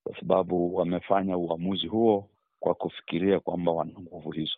kwa 0.04 0.20
sababu 0.20 0.76
wamefanya 0.76 1.38
uamuzi 1.38 1.88
huo 1.88 2.30
kwa 2.60 2.76
kufikiria 2.76 3.40
kwamba 3.40 3.72
wana 3.72 3.92
nguvu 4.00 4.32
hizo. 4.32 4.58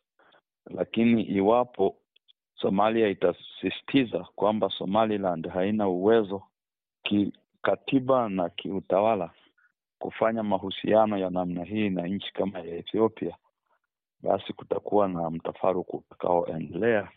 Lakini 0.65 1.21
iwapo 1.23 1.95
Somalia 2.61 3.07
itasisitiza 3.07 4.19
kwamba 4.35 4.69
Somaliland 4.77 5.47
haina 5.49 5.87
uwezo 5.87 6.41
kikatiba 7.03 8.29
na 8.29 8.49
kiutawala 8.49 9.31
kufanya 9.99 10.43
mahusiano 10.43 11.17
ya 11.17 11.29
namna 11.29 11.63
hii 11.63 11.89
na 11.89 12.07
nchi 12.07 12.33
kama 12.33 12.59
ya 12.59 12.75
Ethiopia, 12.75 13.37
basi 14.21 14.53
kutakuwa 14.53 15.07
na 15.07 15.29
mtafaruku 15.29 15.97
utakaoendelea 15.97 17.09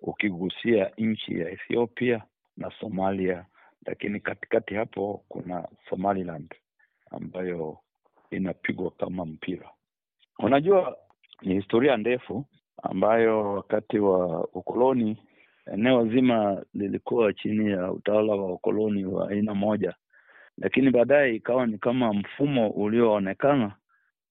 ukigusia 0.00 0.90
nchi 0.98 1.40
ya 1.40 1.50
Ethiopia 1.50 2.22
na 2.56 2.70
Somalia, 2.80 3.46
lakini 3.86 4.20
katikati 4.20 4.74
hapo 4.74 5.24
kuna 5.28 5.68
Somaliland 5.90 6.54
ambayo 7.10 7.78
inapigwa 8.30 8.90
kama 8.90 9.24
mpira. 9.26 9.70
Unajua, 10.38 10.96
ni 11.42 11.54
historia 11.54 11.96
ndefu 11.96 12.44
ambayo 12.82 13.52
wakati 13.54 13.98
wa 13.98 14.44
ukoloni 14.48 15.22
eneo 15.72 16.06
zima 16.08 16.64
lilikuwa 16.74 17.32
chini 17.32 17.70
ya 17.70 17.92
utawala 17.92 18.32
wa 18.32 18.52
ukoloni 18.52 19.04
wa 19.04 19.28
aina 19.30 19.54
moja, 19.54 19.94
lakini 20.58 20.90
baadaye 20.90 21.34
ikawa 21.34 21.66
ni 21.66 21.78
kama 21.78 22.12
mfumo 22.12 22.70
ulioonekana 22.70 23.72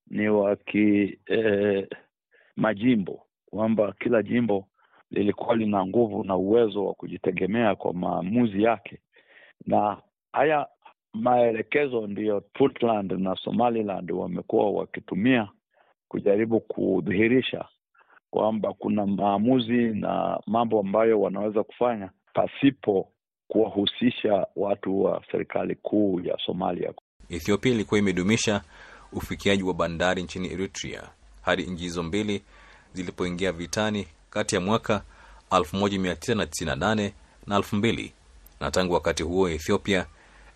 ni 0.08 0.30
wa 0.30 0.56
ki 0.56 1.20
eh, 1.26 1.88
majimbo, 2.56 3.26
kwamba 3.46 3.94
kila 4.00 4.24
jimbo 4.24 4.68
lilikuwa 5.16 5.56
lina 5.56 5.86
nguvu 5.86 6.24
na 6.24 6.36
uwezo 6.36 6.86
wa 6.86 6.94
kujitegemea 6.94 7.76
kwa 7.76 7.94
maamuzi 7.94 8.64
yake, 8.64 9.00
na 9.66 9.98
haya 10.34 10.68
maelekezo 11.14 12.08
ndiyo 12.08 12.42
Puntland 12.54 13.12
na 13.12 13.36
Somaliland 13.36 14.12
wamekuwa 14.12 14.72
wakitumia 14.72 15.50
kujaribu 16.08 16.60
kudhihirisha 16.60 17.66
kwamba 18.30 18.74
kuna 18.74 19.06
maamuzi 19.06 19.74
na 19.78 20.40
mambo 20.48 20.80
ambayo 20.80 21.22
wanaweza 21.22 21.64
kufanya 21.64 22.10
pasipo 22.34 23.12
kuwahusisha 23.48 24.48
watu 24.56 25.04
wa 25.04 25.24
serikali 25.32 25.76
kuu 25.76 26.20
ya 26.20 26.38
Somalia. 26.46 26.94
Ethiopia 27.30 27.72
ilikuwa 27.74 28.00
imedumisha 28.00 28.62
ufikiaji 29.14 29.64
wa 29.64 29.74
bandari 29.74 30.24
nchini 30.24 30.52
Eritrea 30.54 31.04
hadi 31.42 31.64
nchi 31.64 31.84
hizo 31.84 32.04
mbili 32.04 32.42
zilipoingia 32.94 33.52
vitani 33.52 34.08
kati 34.36 34.56
ya 34.56 34.62
mwaka 34.62 35.02
1998 35.52 37.12
na 37.48 37.58
2000, 37.60 38.12
na 38.60 38.72
tangu 38.72 38.94
wakati 38.94 39.24
huo 39.24 39.50
Ethiopia 39.50 40.06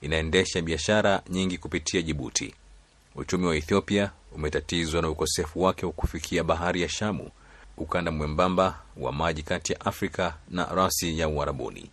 inaendesha 0.01 0.61
biashara 0.61 1.21
nyingi 1.29 1.57
kupitia 1.57 2.01
Jibuti. 2.01 2.53
Uchumi 3.15 3.45
wa 3.47 3.55
Ethiopia 3.55 4.11
umetatizwa 4.35 5.01
na 5.01 5.09
ukosefu 5.09 5.61
wake 5.61 5.85
wa 5.85 5.91
kufikia 5.91 6.43
bahari 6.43 6.81
ya 6.81 6.89
Shamu, 6.89 7.29
ukanda 7.77 8.11
mwembamba 8.11 8.79
wa 8.97 9.11
maji 9.11 9.43
kati 9.43 9.73
ya 9.73 9.81
Afrika 9.81 10.35
na 10.49 10.65
rasi 10.65 11.19
ya 11.19 11.27
Uarabuni. 11.29 11.89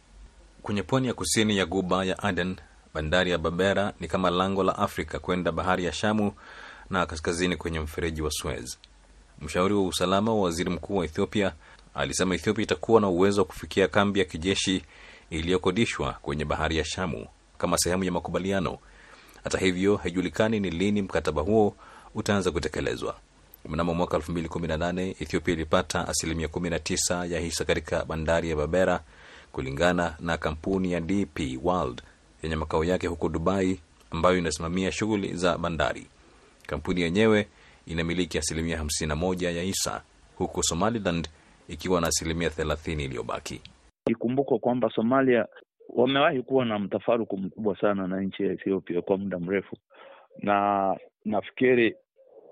Kwenye 0.62 0.82
pwani 0.82 1.06
ya 1.06 1.14
kusini 1.14 1.56
ya 1.58 1.66
guba 1.66 2.04
ya 2.04 2.18
Aden, 2.22 2.56
bandari 2.94 3.30
ya 3.30 3.38
Berbera 3.38 3.92
ni 4.00 4.08
kama 4.08 4.30
lango 4.30 4.62
la 4.62 4.78
Afrika 4.78 5.18
kwenda 5.18 5.52
bahari 5.52 5.84
ya 5.84 5.92
Shamu 5.92 6.32
na 6.90 7.06
kaskazini 7.06 7.56
kwenye 7.56 7.80
mfereji 7.80 8.22
wa 8.22 8.30
Suez. 8.30 8.78
Mshauri 9.40 9.74
wa 9.74 9.82
usalama 9.86 10.34
wa 10.34 10.40
waziri 10.42 10.70
mkuu 10.70 10.96
wa 10.96 11.04
Ethiopia 11.04 11.52
alisema 11.96 12.34
Ethiopia 12.34 12.62
itakuwa 12.64 13.00
na 13.00 13.08
uwezo 13.08 13.40
wa 13.40 13.44
kufikia 13.46 13.88
kambi 13.88 14.18
ya 14.18 14.24
kijeshi 14.24 14.82
iliyokodishwa 15.30 16.12
kwenye 16.12 16.44
bahari 16.44 16.76
ya 16.78 16.84
Shamu 16.84 17.26
kama 17.58 17.78
sehemu 17.78 18.04
ya 18.04 18.12
makubaliano. 18.12 18.78
Hata 19.44 19.58
hivyo, 19.58 19.96
haijulikani 19.96 20.60
ni 20.60 20.70
lini 20.70 21.02
mkataba 21.02 21.42
huo 21.42 21.76
utaanza 22.14 22.50
kutekelezwa. 22.50 23.16
Mnamo 23.68 23.94
mwaka 23.94 24.16
2018 24.16 25.10
Ethiopia 25.20 25.54
ilipata 25.54 26.08
asilimia 26.08 26.46
19 26.46 27.32
ya 27.32 27.40
hisa 27.40 27.64
katika 27.64 28.04
bandari 28.04 28.50
ya 28.50 28.56
Berbera 28.56 29.00
kulingana 29.52 30.16
na 30.20 30.36
kampuni 30.36 30.92
ya 30.92 31.00
DP 31.00 31.38
World 31.62 32.02
yenye 32.42 32.56
makao 32.56 32.84
yake 32.84 33.06
huko 33.06 33.28
Dubai, 33.28 33.80
ambayo 34.10 34.38
inasimamia 34.38 34.92
shughuli 34.92 35.34
za 35.34 35.58
bandari. 35.58 36.06
Kampuni 36.66 37.00
yenyewe 37.00 37.48
inamiliki 37.86 38.38
asilimia 38.38 38.82
51 38.82 39.56
ya 39.56 39.62
hisa 39.62 40.02
huku 40.38 40.62
Somaliland 40.62 41.28
ikiwa 41.68 42.00
na 42.00 42.06
asilimia 42.06 42.48
30 42.48 43.04
iliyobaki. 43.04 43.60
Ikumbukwe 44.10 44.58
kwamba 44.58 44.90
Somalia 44.90 45.46
wamewahi 45.88 46.42
kuwa 46.42 46.64
na 46.64 46.78
mtafaruku 46.78 47.36
mkubwa 47.38 47.80
sana 47.80 48.06
na 48.06 48.20
nchi 48.20 48.42
ya 48.42 48.52
Ethiopia 48.52 49.02
kwa 49.02 49.18
muda 49.18 49.38
mrefu, 49.38 49.76
na 50.38 50.96
nafikiri 51.24 51.96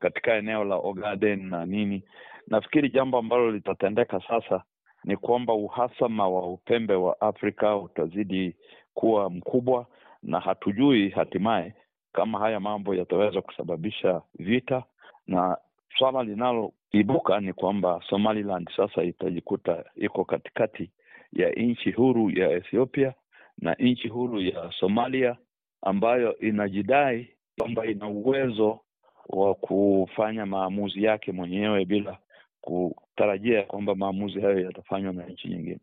katika 0.00 0.34
eneo 0.34 0.64
la 0.64 0.76
Ogaden 0.76 1.46
na 1.50 1.66
nini, 1.66 2.04
nafikiri 2.48 2.90
jambo 2.90 3.18
ambalo 3.18 3.50
litatendeka 3.50 4.20
sasa 4.28 4.62
ni 5.04 5.16
kwamba 5.16 5.54
uhasama 5.54 6.28
wa 6.28 6.48
upembe 6.52 6.94
wa 6.94 7.20
Afrika 7.20 7.76
utazidi 7.76 8.56
kuwa 8.94 9.30
mkubwa, 9.30 9.86
na 10.22 10.40
hatujui 10.40 11.08
hatimaye 11.10 11.74
kama 12.12 12.38
haya 12.38 12.60
mambo 12.60 12.94
yataweza 12.94 13.40
kusababisha 13.40 14.22
vita, 14.38 14.82
na 15.26 15.56
swala 15.98 16.22
linaloibuka 16.22 17.40
ni 17.40 17.52
kwamba 17.52 18.02
Somaliland 18.10 18.70
sasa 18.76 19.02
itajikuta 19.02 19.84
iko 19.96 20.24
katikati 20.24 20.90
ya 21.32 21.50
nchi 21.50 21.90
huru 21.90 22.30
ya 22.30 22.50
Ethiopia 22.50 23.14
na 23.58 23.74
nchi 23.74 24.08
huru 24.08 24.40
ya 24.40 24.72
Somalia 24.80 25.36
ambayo 25.82 26.38
inajidai 26.38 27.28
kwamba 27.58 27.86
ina 27.86 28.08
uwezo 28.08 28.80
wa 29.28 29.54
kufanya 29.54 30.46
maamuzi 30.46 31.04
yake 31.04 31.32
mwenyewe 31.32 31.84
bila 31.84 32.18
kutarajia 32.60 33.62
kwamba 33.62 33.94
maamuzi 33.94 34.40
hayo 34.40 34.60
yatafanywa 34.60 35.12
na 35.12 35.26
nchi 35.26 35.48
nyingine. 35.48 35.78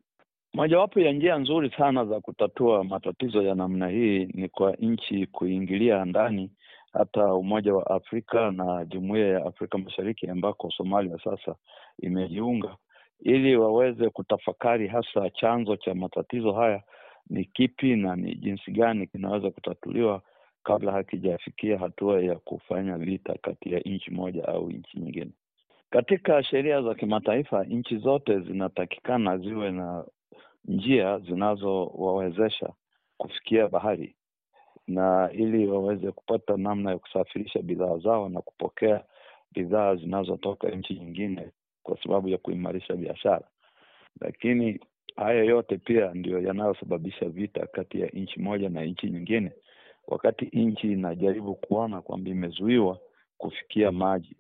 Mojawapo 0.54 1.00
ya 1.00 1.12
njia 1.12 1.38
nzuri 1.38 1.70
sana 1.78 2.06
za 2.06 2.20
kutatua 2.22 2.84
matatizo 2.84 3.42
ya 3.44 3.56
namna 3.56 3.88
hii 3.88 4.26
ni 4.34 4.50
kwa 4.50 4.72
nchi 4.74 5.28
kuingilia 5.28 6.06
ndani 6.06 6.52
hata 6.94 7.34
Umoja 7.34 7.74
wa 7.74 7.88
Afrika 7.90 8.52
na 8.52 8.86
Jumuiya 8.86 9.28
ya 9.28 9.46
Afrika 9.46 9.78
Mashariki 9.78 10.28
ambako 10.28 10.72
Somalia 10.72 11.18
sasa 11.24 11.56
imejiunga 12.00 12.78
ili 13.20 13.56
waweze 13.58 14.10
kutafakari 14.10 14.88
hasa 14.88 15.30
chanzo 15.30 15.76
cha 15.78 15.94
matatizo 15.94 16.52
haya 16.52 16.84
ni 17.30 17.46
kipi 17.46 17.96
na 17.96 18.16
ni 18.16 18.36
jinsi 18.36 18.72
gani 18.72 19.08
kinaweza 19.08 19.52
kutatuliwa 19.52 20.22
kabla 20.64 20.92
hakijafikia 20.92 21.78
hatua 21.80 22.22
ya 22.22 22.36
kufanya 22.36 22.98
vita 22.98 23.36
kati 23.42 23.74
ya 23.74 23.80
nchi 23.80 24.12
moja 24.12 24.48
au 24.48 24.70
nchi 24.72 25.00
nyingine. 25.00 25.32
Katika 25.90 26.44
sheria 26.44 26.82
za 26.82 26.96
kimataifa, 26.96 27.64
nchi 27.64 27.98
zote 27.98 28.40
zinatakikana 28.40 29.38
ziwe 29.38 29.72
na 29.72 30.06
njia 30.66 31.20
zinazowawezesha 31.20 32.74
kufikia 33.18 33.68
bahari 33.68 34.16
na 34.94 35.30
ili 35.34 35.68
waweze 35.68 36.12
kupata 36.12 36.58
namna 36.58 36.92
ya 36.92 36.98
kusafirisha 36.98 37.62
bidhaa 37.62 37.98
zao 37.98 38.30
na 38.30 38.42
kupokea 38.42 39.04
bidhaa 39.52 39.96
zinazotoka 39.96 40.70
nchi 40.70 40.94
nyingine 40.94 41.52
kwa 41.84 41.98
sababu 42.04 42.28
ya 42.30 42.38
kuimarisha 42.38 42.96
biashara. 42.96 43.48
Lakini 44.22 44.80
haya 45.16 45.44
yote 45.44 45.78
pia 45.78 46.14
ndiyo 46.14 46.42
yanayosababisha 46.42 47.30
vita 47.30 47.68
kati 47.68 48.02
ya 48.02 48.08
nchi 48.08 48.40
moja 48.40 48.70
na 48.70 48.84
nchi 48.86 49.08
nyingine, 49.10 49.52
wakati 50.08 50.46
nchi 50.54 50.92
inajaribu 50.92 51.56
kuona 51.56 52.02
kwamba 52.02 52.30
imezuiwa 52.30 53.00
kufikia 53.38 53.92
maji, 53.92 54.36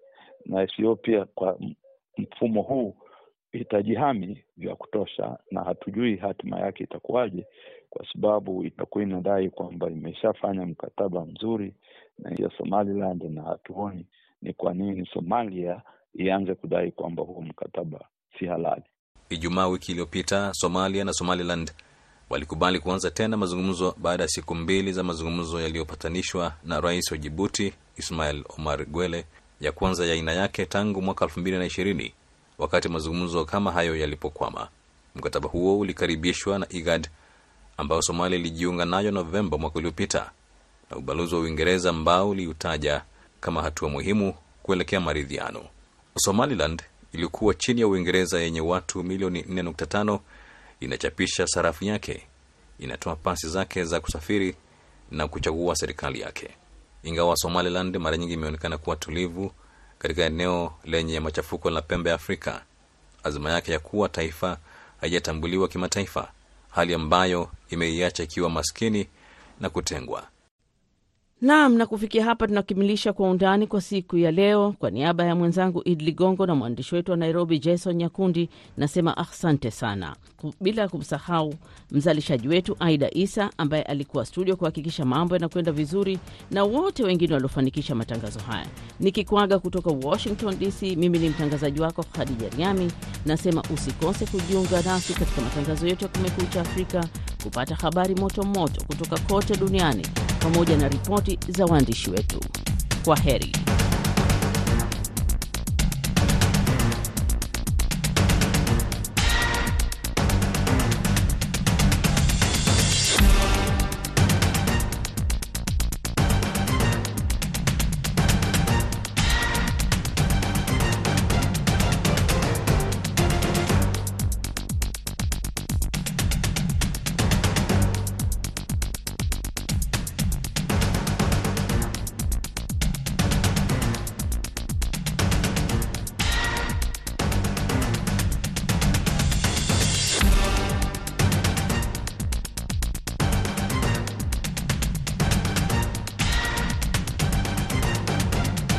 na 0.45 0.61
Ethiopia 0.63 1.25
kwa 1.25 1.59
mfumo 2.17 2.61
huu 2.61 2.95
itajihami 3.53 4.43
vya 4.57 4.75
kutosha, 4.75 5.37
na 5.51 5.63
hatujui 5.63 6.15
hatima 6.15 6.59
yake 6.59 6.83
itakuwaje, 6.83 7.45
kwa 7.89 8.05
sababu 8.13 8.63
itakuwa 8.63 9.03
inadai 9.03 9.49
kwamba 9.49 9.89
imeshafanya 9.89 10.65
mkataba 10.65 11.25
mzuri 11.25 11.73
na 12.19 12.29
ya 12.29 12.51
Somaliland, 12.57 13.23
na 13.23 13.41
hatuoni 13.41 14.05
ni 14.41 14.53
kwa 14.53 14.73
nini 14.73 15.09
Somalia 15.13 15.81
ianze 16.15 16.55
kudai 16.55 16.91
kwamba 16.91 17.23
huo 17.23 17.41
mkataba 17.41 18.05
si 18.39 18.45
halali. 18.45 18.83
Ijumaa 19.29 19.67
wiki 19.67 19.91
iliyopita 19.91 20.53
Somalia 20.53 21.03
na 21.03 21.13
Somaliland 21.13 21.71
walikubali 22.29 22.79
kuanza 22.79 23.11
tena 23.11 23.37
mazungumzo 23.37 23.95
baada 23.97 24.23
ya 24.23 24.29
siku 24.29 24.55
mbili 24.55 24.93
za 24.93 25.03
mazungumzo 25.03 25.61
yaliyopatanishwa 25.61 26.53
na 26.63 26.81
rais 26.81 27.11
wa 27.11 27.17
Jibuti 27.17 27.73
Ismail 27.97 28.43
Omar 28.57 28.85
Gwele, 28.85 29.25
ya 29.61 29.71
kwanza 29.71 30.05
ya 30.05 30.13
aina 30.13 30.33
yake 30.33 30.65
tangu 30.65 31.01
mwaka 31.01 31.25
elfu 31.25 31.39
mbili 31.39 31.57
na 31.57 31.65
ishirini 31.65 32.13
wakati 32.61 32.89
mazungumzo 32.89 33.45
kama 33.45 33.71
hayo 33.71 33.95
yalipokwama. 33.95 34.67
Mkataba 35.15 35.49
huo 35.49 35.79
ulikaribishwa 35.79 36.59
na 36.59 36.65
IGAD 36.69 37.07
ambayo 37.77 38.01
Somalia 38.01 38.39
ilijiunga 38.39 38.85
nayo 38.85 39.11
Novemba 39.11 39.57
mwaka 39.57 39.79
uliopita 39.79 40.31
na 40.91 40.97
ubalozi 40.97 41.35
wa 41.35 41.41
Uingereza 41.41 41.89
ambao 41.89 42.29
uliutaja 42.29 43.01
kama 43.39 43.61
hatua 43.61 43.89
muhimu 43.89 44.33
kuelekea 44.63 44.99
maridhiano. 44.99 45.63
Somaliland 46.17 46.83
ilikuwa 47.13 47.53
chini 47.53 47.81
ya 47.81 47.87
Uingereza 47.87 48.39
yenye 48.39 48.61
watu 48.61 49.03
milioni 49.03 49.41
4.5 49.41 50.19
inachapisha 50.79 51.47
sarafu 51.47 51.85
yake, 51.85 52.27
inatoa 52.79 53.15
pasi 53.15 53.49
zake 53.49 53.83
za 53.83 53.99
kusafiri 53.99 54.55
na 55.11 55.27
kuchagua 55.27 55.75
serikali 55.75 56.19
yake. 56.21 56.49
Ingawa 57.03 57.35
Somaliland 57.37 57.97
mara 57.97 58.17
nyingi 58.17 58.33
imeonekana 58.33 58.77
kuwa 58.77 58.95
tulivu 58.95 59.51
katika 60.01 60.23
eneo 60.23 60.73
lenye 60.83 61.19
machafuko 61.19 61.69
la 61.69 61.81
pembe 61.81 62.09
ya 62.09 62.15
Afrika, 62.15 62.61
azma 63.23 63.51
yake 63.51 63.71
ya 63.71 63.79
kuwa 63.79 64.09
taifa 64.09 64.57
haijatambuliwa 65.01 65.67
kimataifa, 65.67 66.31
hali 66.69 66.93
ambayo 66.93 67.49
imeiacha 67.69 68.23
ikiwa 68.23 68.49
maskini 68.49 69.07
na 69.59 69.69
kutengwa. 69.69 70.27
Naam, 71.41 71.73
na 71.77 71.85
kufikia 71.85 72.25
hapa 72.25 72.47
tunakamilisha 72.47 73.13
Kwa 73.13 73.29
Undani 73.29 73.67
kwa 73.67 73.81
siku 73.81 74.17
ya 74.17 74.31
leo. 74.31 74.75
Kwa 74.79 74.89
niaba 74.91 75.25
ya 75.25 75.35
mwenzangu 75.35 75.81
Id 75.85 76.01
Ligongo 76.01 76.45
na 76.45 76.55
mwandishi 76.55 76.95
wetu 76.95 77.11
wa 77.11 77.17
Nairobi 77.17 77.59
Jason 77.59 77.95
Nyakundi, 77.95 78.49
nasema 78.77 79.17
asante 79.17 79.71
sana, 79.71 80.15
bila 80.61 80.81
ya 80.81 80.87
kumsahau 80.89 81.53
mzalishaji 81.91 82.47
wetu 82.47 82.75
Aida 82.79 83.09
Isa 83.13 83.49
ambaye 83.57 83.83
alikuwa 83.83 84.25
studio 84.25 84.55
kuhakikisha 84.55 85.05
mambo 85.05 85.35
yanakwenda 85.35 85.71
vizuri, 85.71 86.19
na 86.51 86.63
wote 86.63 87.03
wengine 87.03 87.33
waliofanikisha 87.33 87.95
matangazo 87.95 88.39
haya. 88.39 88.65
Nikikwaga 88.99 89.59
kutoka 89.59 89.89
Washington 90.07 90.59
DC, 90.59 90.81
mimi 90.95 91.19
ni 91.19 91.29
mtangazaji 91.29 91.81
wako 91.81 92.03
Khadija 92.03 92.49
Riami, 92.57 92.91
nasema 93.25 93.63
usikose 93.73 94.25
kujiunga 94.25 94.81
nasi 94.81 95.13
katika 95.13 95.41
matangazo 95.41 95.87
yetu 95.87 96.03
ya 96.05 96.09
Kumekucha 96.11 96.61
Afrika 96.61 97.05
kupata 97.43 97.75
habari 97.75 98.15
moto 98.15 98.43
moto 98.43 98.81
kutoka 98.87 99.19
kote 99.19 99.57
duniani 99.57 100.07
pamoja 100.41 100.77
na 100.77 100.87
ripoti 100.87 101.39
za 101.47 101.65
waandishi 101.65 102.09
wetu. 102.09 102.39
Kwa 103.05 103.15
heri. 103.17 103.51